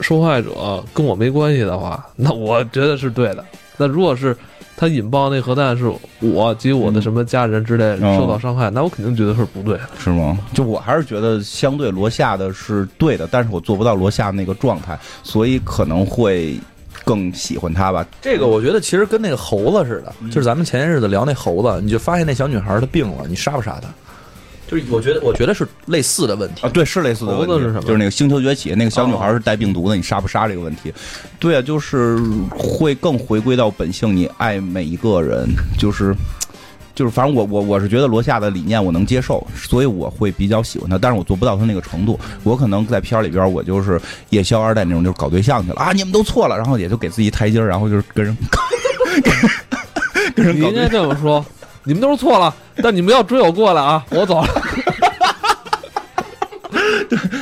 [0.00, 3.44] 受害者跟我没关系的话， 那我觉得是对的。
[3.76, 4.36] 那如果是
[4.76, 5.88] 他引爆那核弹是
[6.20, 9.88] 我及我的什么家人之类嗯受到伤害，那我肯定觉得是不对的。
[9.98, 10.36] 是吗？
[10.52, 16.58] 就我还是觉得相对罗夏的是对的，但是我做不到罗夏那个状态，所以可能会
[17.04, 18.06] 更喜欢他吧。
[18.20, 23.88] 这个我觉得其实跟那个猴子似的，就是咱们前些日子聊那猴子，你就发现那小女孩她病了，你杀不杀她？
[24.66, 26.70] 就是我觉得，我觉得是类似的问题啊，。
[26.70, 30.92] 对，是类似的问题，猴子是什么就是那个星球崛起那个小女孩是带病毒的，你杀不杀这个问题？
[31.38, 35.46] 对啊，就是会更回归到本性，你爱每一个人，
[35.78, 36.16] 就是
[36.94, 42.18] 就是反正我我我是觉得罗夏的理念我能接受，所以我会比较喜欢他，但是我做不到他那个程度。
[42.42, 48.36] 我可能在片儿里边，我就是夜宵二代那种，就是搞对象去了啊，你们都错了，然后也就给自己一台阶儿，然后就是跟人
[50.34, 50.88] 跟人你应该。
[50.88, 51.44] 这么说，
[51.82, 54.48] 你们都是错了，但你们要追我过来啊，我走了。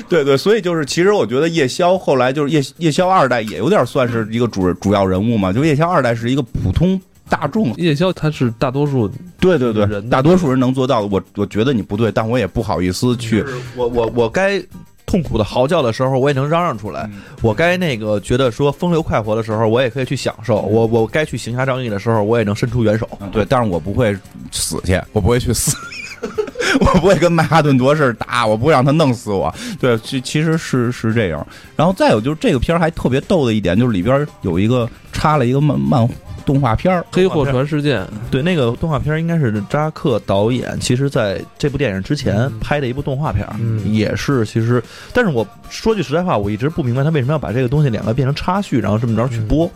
[0.09, 7.01] 对对，所以就是其实我觉得夜宵后来就是夜夜宵二代也有点算是一个主主要人物嘛，就夜宵二代是一个普通
[7.33, 7.73] 大众。
[7.77, 9.11] 夜宵它是大多数
[9.41, 13.43] 对对对人，大多数人能做到的，我我觉得你不对，但我也不好意思去。
[13.75, 14.63] 我我我该
[15.07, 17.09] 痛苦的嚎叫的时候，我也能嚷嚷出来；
[17.41, 23.09] 我该那个觉得说风流快活的时候，我也可以去享受；我我该去行侠仗义的时候，我也能伸出援手。
[23.21, 24.15] 嗯对，但是我不会
[24.51, 25.75] 死去，我不会去死，
[26.81, 29.53] 我不会跟曼哈顿博士打，我不会让他弄死我。
[29.81, 31.47] 对，其其实是是这样。
[31.77, 36.09] 然后再有就是这个片儿还特别逗的一点，就是里边有一个插了一个漫漫
[36.45, 44.83] 动画片儿，黑货船事件，对，那个动画片应该是扎克导演，其实在这部电影之前嗯拍的一部动画片，嗯也是其实，
[45.13, 49.71] 但是我说句实在话，我一直不明白他为什么要把这个东西两个变成插叙，然后这么着去播。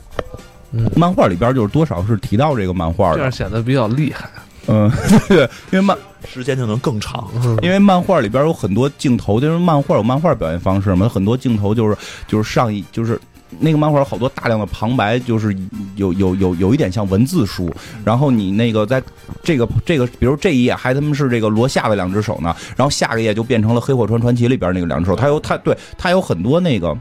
[0.72, 3.32] 嗯，漫画里边就是多少是提到这个漫画的这样。
[3.32, 4.28] 显得比较厉害。
[4.66, 4.90] 嗯，
[5.28, 5.96] 对，因为漫
[6.28, 7.28] 时间就能更长。
[7.36, 11.96] 嗯因为漫画里边有很多镜头，就是漫画有漫画表现方式嘛，很多镜头就是
[12.26, 13.18] 就是上一就是。
[13.58, 15.56] 那个漫画有好多大量的旁白，就是
[15.96, 17.72] 有有有有一点像文字书。
[18.04, 19.02] 然后你那个在
[19.42, 25.16] 这个这个，比如这一页还他们是这个罗夏的两只手呢，然后下个页就变成了《黑火船传奇》里边那个两只手。
[25.16, 26.96] 它有它对它有很多那个，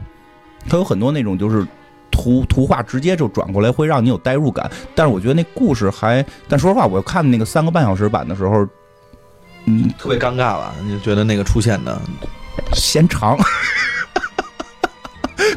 [0.68, 1.66] 它有很多那种就是
[2.10, 4.70] 图图画直接就转过来，会让你有代入感。
[4.94, 8.66] 但是我觉得那故事还，但说实话，我看那个三个半小时版的时候，
[9.66, 10.74] 嗯，特别尴尬吧？
[10.82, 12.00] 你就觉得那个出现的，
[12.72, 13.36] 嫌长，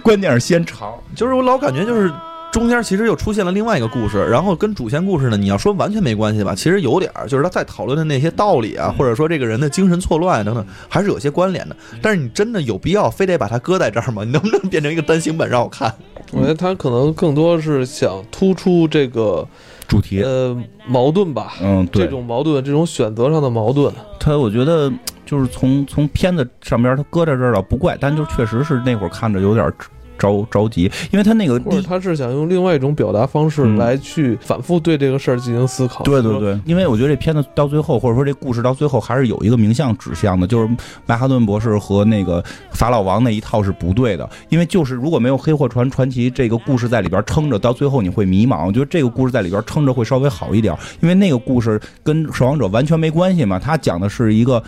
[0.02, 0.94] 关键是先长。
[1.16, 2.12] 就是我老感觉就是
[2.52, 11.76] 中间其实又出现了另外一个故事，然后跟主线故事呢，你要说完全没关系吧，其实有点儿，就是他在讨论的那些道理啊，或者说这个人的精神错乱啊等等，还是有些关联的。
[12.02, 14.24] 但是你真的有必要非得把它搁在这儿吗？
[14.24, 15.94] 你能不能变成一个单行本让我看？
[16.32, 19.48] 我觉得他可能更多是想突出这个
[19.88, 20.56] 主题，呃
[20.88, 23.94] 矛盾吧，嗯，对这，种矛盾，这种选择上的矛盾。
[24.20, 24.92] 他我觉得
[25.30, 29.72] 就是从从片子上边他搁在这儿了不怪，但就确实是那会儿看着有点
[30.18, 31.82] 着着急，因为他那个或者。
[31.84, 36.04] 他是想用另外一种表达方式嗯来去反复对这个事儿进行思考。
[36.04, 40.70] 对对对，因为我觉得这片子到最后，或者说这故事到最后，还是有一个明向指向的，就是
[41.06, 44.28] 曼哈顿博士和那个法老王那一套是不对的。
[44.50, 48.66] 因为就是如果没有黑货船传奇这个故事在里边撑着，到最后你会迷茫。
[48.66, 54.62] 我觉得这个故事在里边撑着会稍微好一点，因为那个故事跟守望者完全没关系嘛，他讲的是一个。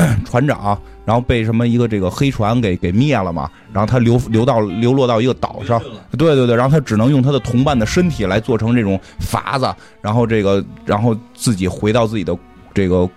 [0.24, 5.80] 船长，然后被什么一个这个黑船给给灭了嘛，然后他流流到流落到一个岛上，
[6.18, 12.36] 对对对，然后他只能用他的同伴的身体来做成这种筏子，然后这个然后自己回到自己的
[12.74, 13.08] 这个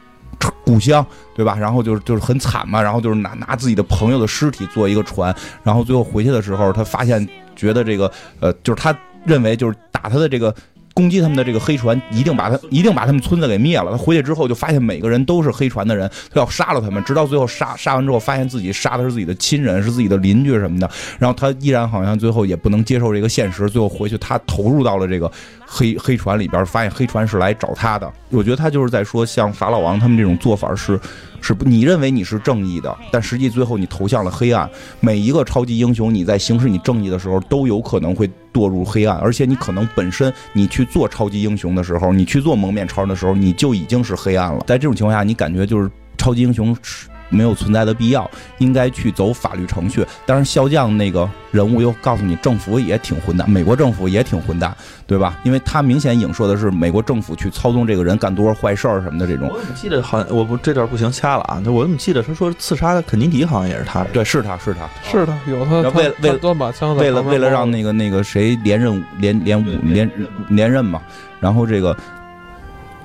[0.64, 1.06] 故乡，
[1.36, 1.56] 对吧？
[1.58, 10.54] 然后就是就是很惨嘛，然后就是拿拿自己的朋友的尸体做一个船，然后最后回去的时候，他发现觉得这个呃，就是他认为就是打他的这个。
[10.94, 13.92] 攻击他们的这个黑船，一定把他一定把他们村子给灭了。
[13.92, 20.90] 他回去之后就发现每个人都是黑船的人，他要杀了他们，直到最后杀杀完之后，发现自己杀的是自己的亲人，是自己的邻居什么的。
[21.18, 25.32] 然后他依然好像最后也不能接受这个现实，最后回去他投入到了这个
[25.72, 28.12] 黑黑船里边，发现黑船是来找他的。
[28.30, 31.00] 我觉得他就是在说，像法老王他们这种做法是
[31.42, 34.68] 是你认为你是正义的，但实际最后你投向了黑暗。
[35.00, 44.64] 每一个超级英雄，你在行使你正义的时候，都有可能会堕入黑暗，而且你可能本身你去做超级英雄的时候，你去做蒙面超人的时候，你就已经是黑暗了。
[44.66, 50.06] 在这种情况下，你感觉就是超级英雄是没有存在的必要，应该去走法律程序。
[50.26, 54.76] 当然，肖将那个人物又告诉你，政府也挺混蛋，美国政府也挺混蛋，
[55.08, 55.40] 对吧？
[55.44, 59.48] 因为他明显影射的是美国政府去操纵这个人干多少坏事儿什么的这种。
[59.48, 61.62] 我怎么记得好像我不这段不行掐了啊？
[61.64, 64.04] 就我怎么记得他说刺杀肯尼迪好像也是他。
[64.06, 70.12] 对，是他是他，是他，有他为了为了他端把枪为了为了让那个那个谁连任连连对五连
[70.50, 71.02] 连任嘛，
[71.40, 71.96] 然后这个。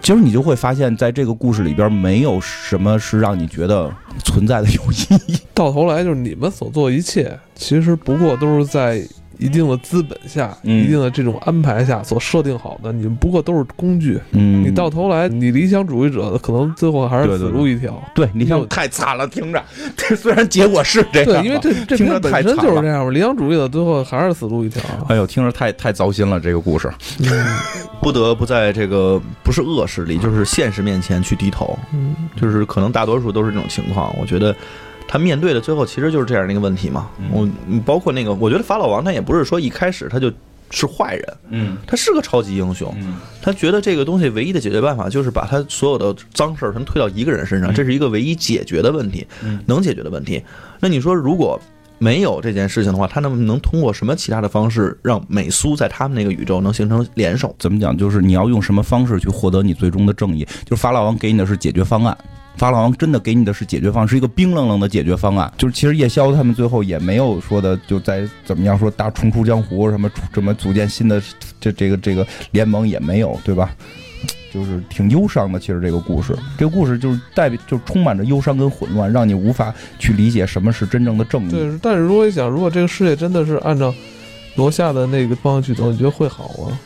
[0.05, 3.91] 其实你就会发现，在这个故事里边，没有什么是让你觉得
[4.23, 5.39] 存在的有意义。
[5.55, 9.03] 到头来就是你们所做一切，其实不过都是在
[9.39, 14.20] 一定的资本下、嗯一定的这种安排下所设定好的，你们不过都是工具。
[14.32, 18.03] 嗯你到头来，你理想主义者可能最后还是死路一条。
[18.14, 19.62] 对理想就太惨了，听着，
[20.16, 24.82] 虽然结果是这样，对，因为这这听着片本身就是这样嘛，理想主义者最后还是死路一条。
[25.09, 26.91] 哎呦，听着太太糟心了，这个故事。
[28.01, 34.14] 不得不在这个不是恶势力，就是现实面前去低头，嗯，就是可能大多数都是这种情况。
[34.20, 34.55] 我觉得
[35.15, 37.09] 他面对的最后其实就是这样的一个问题嘛。
[37.21, 40.29] 嗯我嗯包括那个，我觉得法老王他也不是说一开始他就
[40.71, 50.43] 是坏人，嗯他是个超级英雄，嗯他觉得这个东西唯一的解决办法就是把他所有的脏事儿全推到一个人身上，嗯这是一个唯一解决的问题，嗯能解决的问题。
[50.81, 51.61] 那你说如果
[51.99, 57.55] 没有这件事情的话，他能不能通过什么其他的方式让美苏在他们那个宇宙能形成联手？
[57.57, 57.97] 怎么讲？
[57.97, 60.45] 就是你要用什么方式去获得你最终的正义？
[60.65, 62.19] 就是法老王给你的是解决方案。
[62.57, 65.53] 法老王真的给你的是解决方案，是一个冰冷冷的解决方案。
[65.59, 71.21] 就是其实夜宵他们最后也没有说的，就在怎么样说大重出江湖，什么什么组建新的
[71.61, 73.75] 这这个这个联盟也没有，对吧？
[74.53, 75.59] 就是挺忧伤的。
[75.59, 81.51] 其实这个故事，这个故事就是代表，就充满着忧伤跟混乱，让你无法去理解什么是真正的正义。
[81.51, 83.93] 对，但是如果你想，如果这个世界真的是按照
[84.55, 86.79] 罗夏的那个方向去走，你觉得会好吗？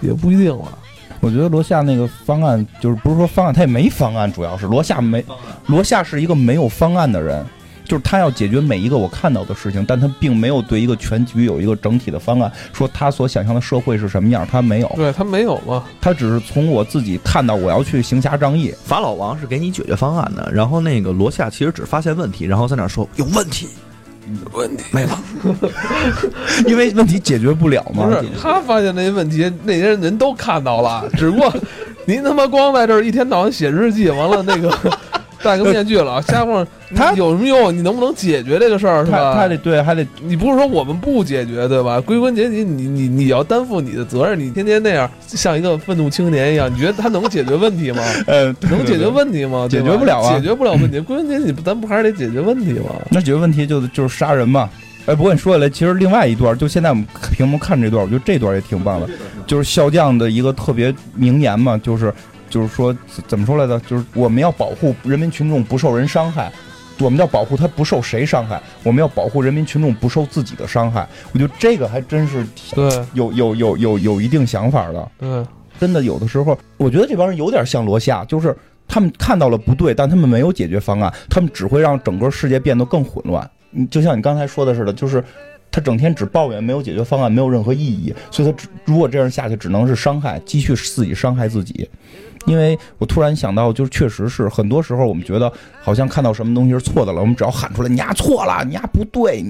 [0.00, 0.78] 也不一定啊。
[1.20, 5.24] 我觉得罗夏那个方案就是不是说方案，他也没方案，主要是罗夏没，
[5.66, 7.44] 罗夏是一个没有方案的人，
[7.84, 23.70] 就是他要解决每一个我看到的事情，但他并没有对一个全局有一个整体的方案，说他所想象的社会是什么样，他没有，对他没有嘛，他只是从我自己看到我要去行侠仗义，法老王是给你解决方案的，然后那个罗夏其实只发现问题，然后在那儿说有问题，有
[24.52, 24.84] 问题。
[24.92, 25.18] 没了。
[26.66, 28.12] 因为问题解决不了嘛不。
[28.12, 31.52] 是他发现那些问题，那些人都看到了，只不过
[32.04, 34.72] 您他妈光在这儿一天到晚写日记，完了那个
[35.42, 37.76] 戴个面具了，瞎逛，他有什么用？
[37.76, 39.34] 你能不能解决这个事儿是他吧？
[39.34, 42.00] 他得对，还得你不是说我们不解决对吧？
[42.00, 44.38] 归根结底，你你你要担负你的责任。
[44.38, 48.02] 你天天那样像一个愤怒青年一样，你觉得他能解决问题吗？
[48.26, 49.66] 呃，能解决问题吗？
[49.70, 50.98] 解决不了啊解决不了问题。
[51.00, 52.90] 归根结底，咱不还是得解决问题吗？
[53.10, 54.68] 那解决问题就就是杀人嘛。
[55.06, 59.08] 哎，不过你说起来，其实另外一段，就现在我们屏幕看这段，我觉得这段也挺棒的，
[59.46, 62.12] 就是笑匠的一个特别名言嘛，就是
[62.56, 63.78] 就是说怎怎么说来着？
[63.80, 66.50] 就是我们要保护人民群众不受人伤害，
[66.98, 71.06] 我们要保护他不受谁伤害，我们要保护人民群众不受自己的伤害。
[71.32, 75.10] 我觉得这个还真是对有有有有有一定想法的。
[75.18, 75.46] 对，
[75.78, 78.56] 真的有的时候，我觉得这帮人有点像罗夏，就是
[78.88, 83.48] 他们看到了不对，但他们没有解决方案，他们只会让整个世界变得更混乱。
[83.70, 85.22] 你就像你刚才说的似的，就是
[85.70, 91.86] 他整天只抱怨，没有解决方案，没有任何意义，所以他只如果这样下去，只能是伤害，继续自己伤害自己。
[92.46, 99.44] 因为我突然想到，就是确实是很多时候我们觉得好像看到什么东西是错的了，我们只要喊出来“你丫错了，你丫不对”，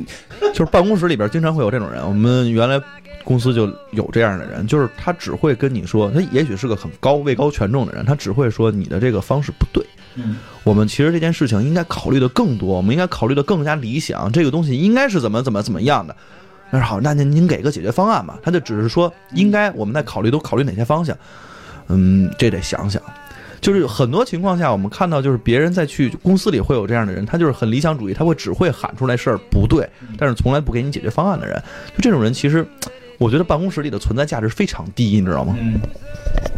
[0.52, 2.80] 就是办公室里边经常会有这种人，我们原来
[3.22, 9.84] 公司就有这样的人，就是他只会跟你说，他也许是个很高位高权重的人，他只会说你的这个方式不对。
[10.14, 16.16] 嗯，我们其实这件事情应该考虑的更多，我们应该考虑的更加理想，这个东西应该是怎么怎么怎么样的。
[16.70, 18.38] 那好，那您您给个解决方案吧。
[18.42, 21.16] 他就只是说，应该我们在考虑都考虑哪些方向，
[21.88, 23.02] 嗯，这得想想。
[23.60, 31.60] 就是很多情况下，我们看到就是别人在去公司里会有这样的人，他就是很理想主义，他会只会喊出来事儿不对，但是从来不给你解决方案的人。
[31.96, 32.64] 就这种人，其实
[33.18, 35.56] 我觉得办公室里的存在价值非常低，你知道吗？
[35.60, 35.80] 嗯，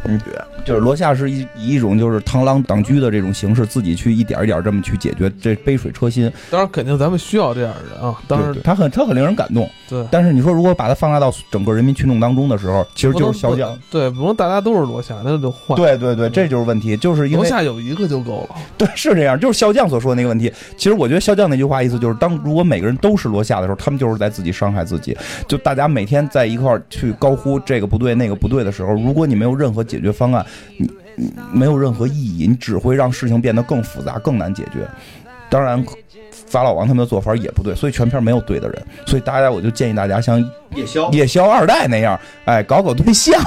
[0.04, 0.20] 嗯，
[0.64, 6.30] 就是罗夏是以以一种就是螳螂挡车的这种形式，自己去一点一点这么去解决这杯水车薪。
[6.50, 8.18] 当然肯定咱们需要这样的人啊。
[8.26, 9.68] 当然他很他很令人感动。
[9.88, 13.78] 对，但是你说如果把它放大到整个人民群众当中的时候，其实就是肖将。
[13.90, 15.76] 对，不能大家都是罗夏，那就换。
[15.76, 18.56] 对对对，这就是问题，就是因为罗夏有一个就够了。
[18.76, 20.52] 对是这样，就是肖将所说的那个问题。
[20.76, 25.16] 其实我觉得肖将那句话意思就是，当如果每个人都是罗夏的时候，他们就是在自己伤害自己。
[25.46, 30.44] 就大家每天在一块儿去高呼这个不对那个不对的时候，如果你没有任何解决方案，
[30.76, 34.88] 你你没有任何意义，你只会让事情变得更复杂、更难解决。
[35.50, 35.82] 当然，
[36.30, 38.86] 法老王他们的做法也不对，所以全片没有对的人。
[39.06, 40.38] 所以大家，我就建议大家像
[40.74, 43.40] 夜宵夜宵二代那样，哎，搞搞对象，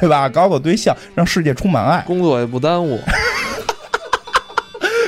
[0.00, 0.28] 对吧？
[0.28, 2.02] 搞搞对象，让世界充满爱。
[2.06, 3.00] 工作也不耽误。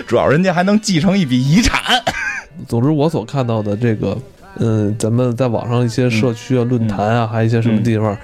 [0.07, 2.03] 主要人家还能继承一笔遗产。
[2.67, 4.17] 总之，我所看到的这个，
[4.59, 8.17] 嗯，咱们在网上一些社区啊、论坛啊，还有一些什么地方，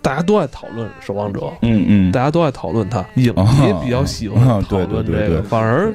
[0.00, 5.94] 大家都爱讨论《守望者》，嗯嗯大家都爱讨论它，影啊迷也比较喜欢啊讨论对对对对这个，反而，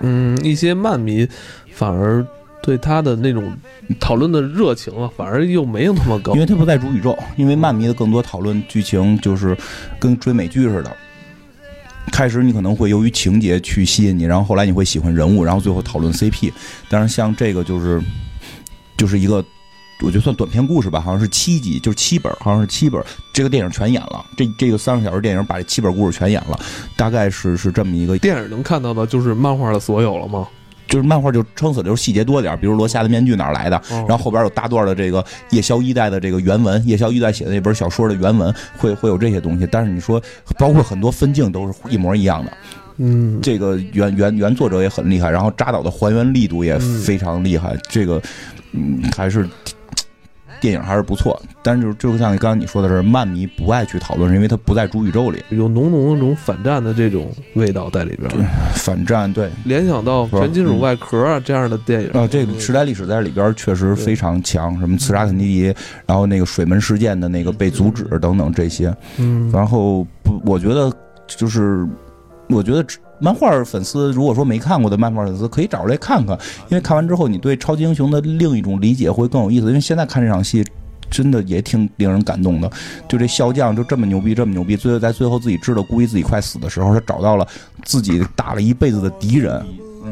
[0.00, 1.26] 嗯，一些漫迷
[1.72, 2.24] 反而
[2.62, 3.52] 对他的那种
[3.98, 6.40] 讨论的热情啊，反而又没有那么高因。
[6.40, 9.56] 为他不在主宇宙，因为漫迷的更多讨论剧情就是
[9.98, 10.96] 跟追美剧似的。
[12.12, 16.52] 开始你可能会由于情节去吸引你，然后后来你会喜欢人物，然后最后讨论 CP。
[16.88, 18.00] 但是像这个就是
[18.96, 19.44] 就是一个，
[20.00, 23.02] 我觉得算短篇故事吧，好像是七集，就是七本，好像是七本。
[23.32, 26.58] 这个电影全演了，这这个三个小时电影把这七本故事全演了，
[26.96, 30.46] 大概是是这么一个电影能看到的就是漫画的所有了吗？
[30.88, 39.66] 就是漫画就撑死了，就是细节多点，比如罗夏的面具哪儿来的，然然后后边有大段的这个夜宵一代的这个原文，夜宵一代写的那本小说的原文，会会有这些东西。
[39.72, 40.22] 但是你说，
[40.58, 42.52] 包括很多分镜都是一模一样的，
[42.96, 47.76] 嗯，这个原原原作者也很厉害，然后扎导的还原力度也非常厉害。
[47.88, 48.20] 这个，
[48.72, 49.48] 嗯，还是
[50.60, 55.42] 电影还是不错，但是就就像刚刚你说的是，漫迷不爱去讨论，是因为它不在主宇宙里。
[55.50, 58.30] 有浓浓的那种反战的这种味道在里边。
[58.30, 65.74] 儿，反战对，联想到全金属外壳啊这样的电影，啊，这个时代历史在里边确实非常强，什么刺杀肯尼迪，
[66.06, 70.92] 然后那个水门事件的那个被阻止等等这些，嗯，然后不，我觉得
[71.26, 71.84] 就是，
[72.52, 72.84] 我觉得
[73.18, 76.38] 漫画粉丝如果说没看过的漫画粉丝可以找出来看看，
[76.68, 79.66] 因为看完之后你对超级英雄的另一种理解会更有意思。
[79.66, 80.64] 因为现在看这场戏。
[81.10, 82.70] 真的也挺令人感动的，
[83.06, 87.46] 就这笑匠就这么牛逼，这么牛逼，最后在最后自己知道估计自己快死的时候，他找到了
[87.84, 89.62] 自己打了一辈子的敌人，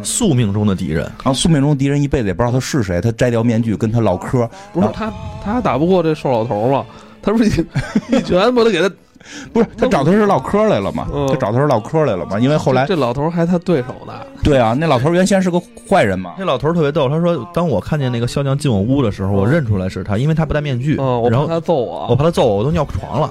[0.02, 5.10] 宿命中的敌人，然后宿命中敌人一辈子也不知道他是谁，他摘掉面具跟他唠嗑，不是他
[5.42, 6.84] 他还打不过这瘦老头吗？
[7.22, 7.66] 他不是一
[8.18, 8.94] 一拳把他给他，
[9.52, 11.06] 不是他找他是唠嗑来了嘛？
[11.12, 12.38] 嗯他找他是唠嗑来了嘛？
[12.38, 14.12] 因为后来这老头还他对手呢，
[14.42, 20.96] 对啊，那老头原先是个坏人嘛，那老头儿特别逗，他说：“当我看见那个肖江进我屋的时候，我认出来是他，因为他不戴面具。
[20.98, 23.30] 嗯，我然后他揍我，我怕他揍我，我都尿床了。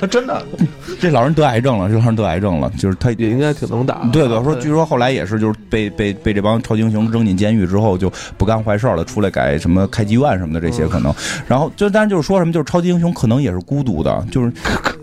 [0.00, 0.42] 他真的，
[0.98, 3.10] 这老人得癌症了，这老人得癌症了，就是他。
[3.20, 11.12] 也应该挺能打的，对对，说据说后来也是，就是被被被这帮超级英雄扔进监狱之后，就不干坏事了，出来改什么开妓院什么的这些可能。
[11.46, 14.50] 然后就但是就是说什么，就是超级英雄可能也是孤独的，就是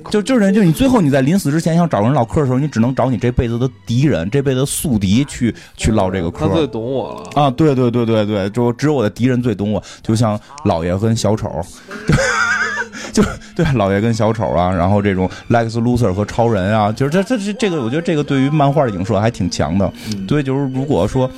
[0.09, 6.55] 就就是就你最后你在临死之前想找人唠嗑的时候，你只能找你这辈子的敌人，这辈子的宿敌去去唠这个嗑他。
[6.55, 7.43] 最懂我了。
[7.43, 11.51] 啊，对对对对对，就只有我的敌人最懂我，就像老爷跟小丑，
[13.11, 13.23] 就
[13.55, 19.91] 对老爷跟小丑啊，然后这种 Lex Luthor 和超人啊，就是这这这这个，我觉得这个对于漫画的影射还挺强的。
[20.27, 21.29] 对，就是如果说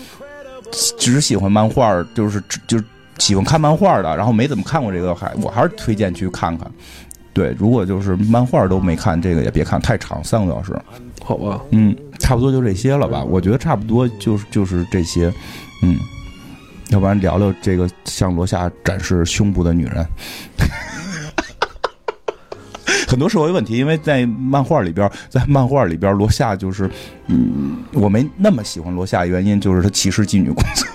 [0.98, 2.84] 只喜欢漫画，就是就是
[3.18, 6.70] 喜欢看漫画的，然后没怎么看过这个，还我还是推荐去看看。
[7.32, 10.82] 对，如果就是漫画都没看，这个也别看，太长，三个多小时。
[11.24, 13.24] 好吧，嗯，差不多就这些了吧？
[13.24, 15.32] 我觉得差不多就是就是这些，
[15.84, 15.98] 嗯，
[16.90, 20.06] 要不然聊聊这个向罗夏展示胸部的女人。
[23.10, 26.88] 很多社会问题，因为在漫画里边，在漫画里边，罗夏就是，
[27.26, 30.88] 嗯，我没那么喜欢罗夏，原因就是他歧视妓女工作，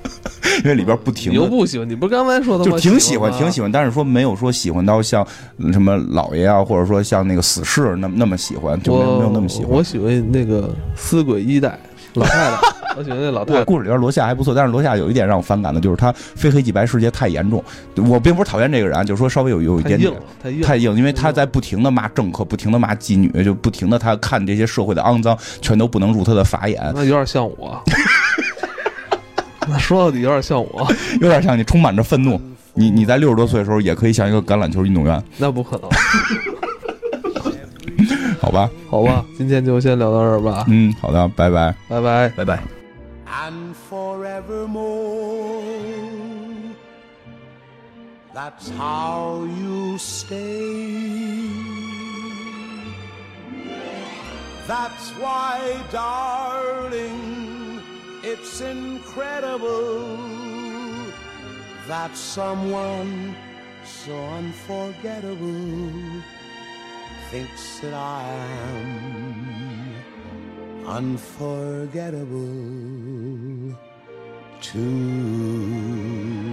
[0.64, 2.70] 因为里边不停你又的不喜欢，你不是刚才说的吗？
[2.70, 5.26] 就挺喜欢，挺喜欢，但是说没有说喜欢到像
[5.58, 9.76] 嗯什么老爷啊，或者说像那个死侍那么那么喜欢，就没有没有那么喜欢。
[9.76, 11.78] 我喜欢那个死鬼一代
[12.14, 12.60] 老太太，
[12.98, 13.64] 我觉得老太太。
[13.64, 17.62] 故事里边罗夏还不错，但是罗夏有一点让我反感的，就是他非黑即白世界太严重。
[18.08, 27.80] 我并不是讨厌这个人啊，就是说稍微有有一点点太硬，太硬，太硬，因为他在不停的骂政客，不停的骂妓女，就不停的他看这些社会的肮脏，全都不能入他的法眼，那有点像我。
[29.68, 30.90] 那说到底有点像我，
[31.20, 32.40] 有点像你充满着愤怒。
[32.74, 35.88] 你你在六十多岁的时候，也可以像一个橄榄球运动员，那不可能。
[38.40, 38.70] 好吧？
[38.88, 41.74] 好吧，今天就先聊到这儿吧，嗯，好的，拜拜。
[41.88, 42.28] 拜拜。
[42.30, 42.77] 拜拜。
[43.30, 45.62] And forevermore.
[48.34, 51.48] That's how you stay.
[54.66, 57.80] That's why, darling,
[58.22, 60.18] it's incredible
[61.86, 63.34] that someone
[63.84, 66.22] so unforgettable
[67.30, 69.57] thinks that I am
[70.88, 73.76] unforgettable
[74.62, 76.47] too.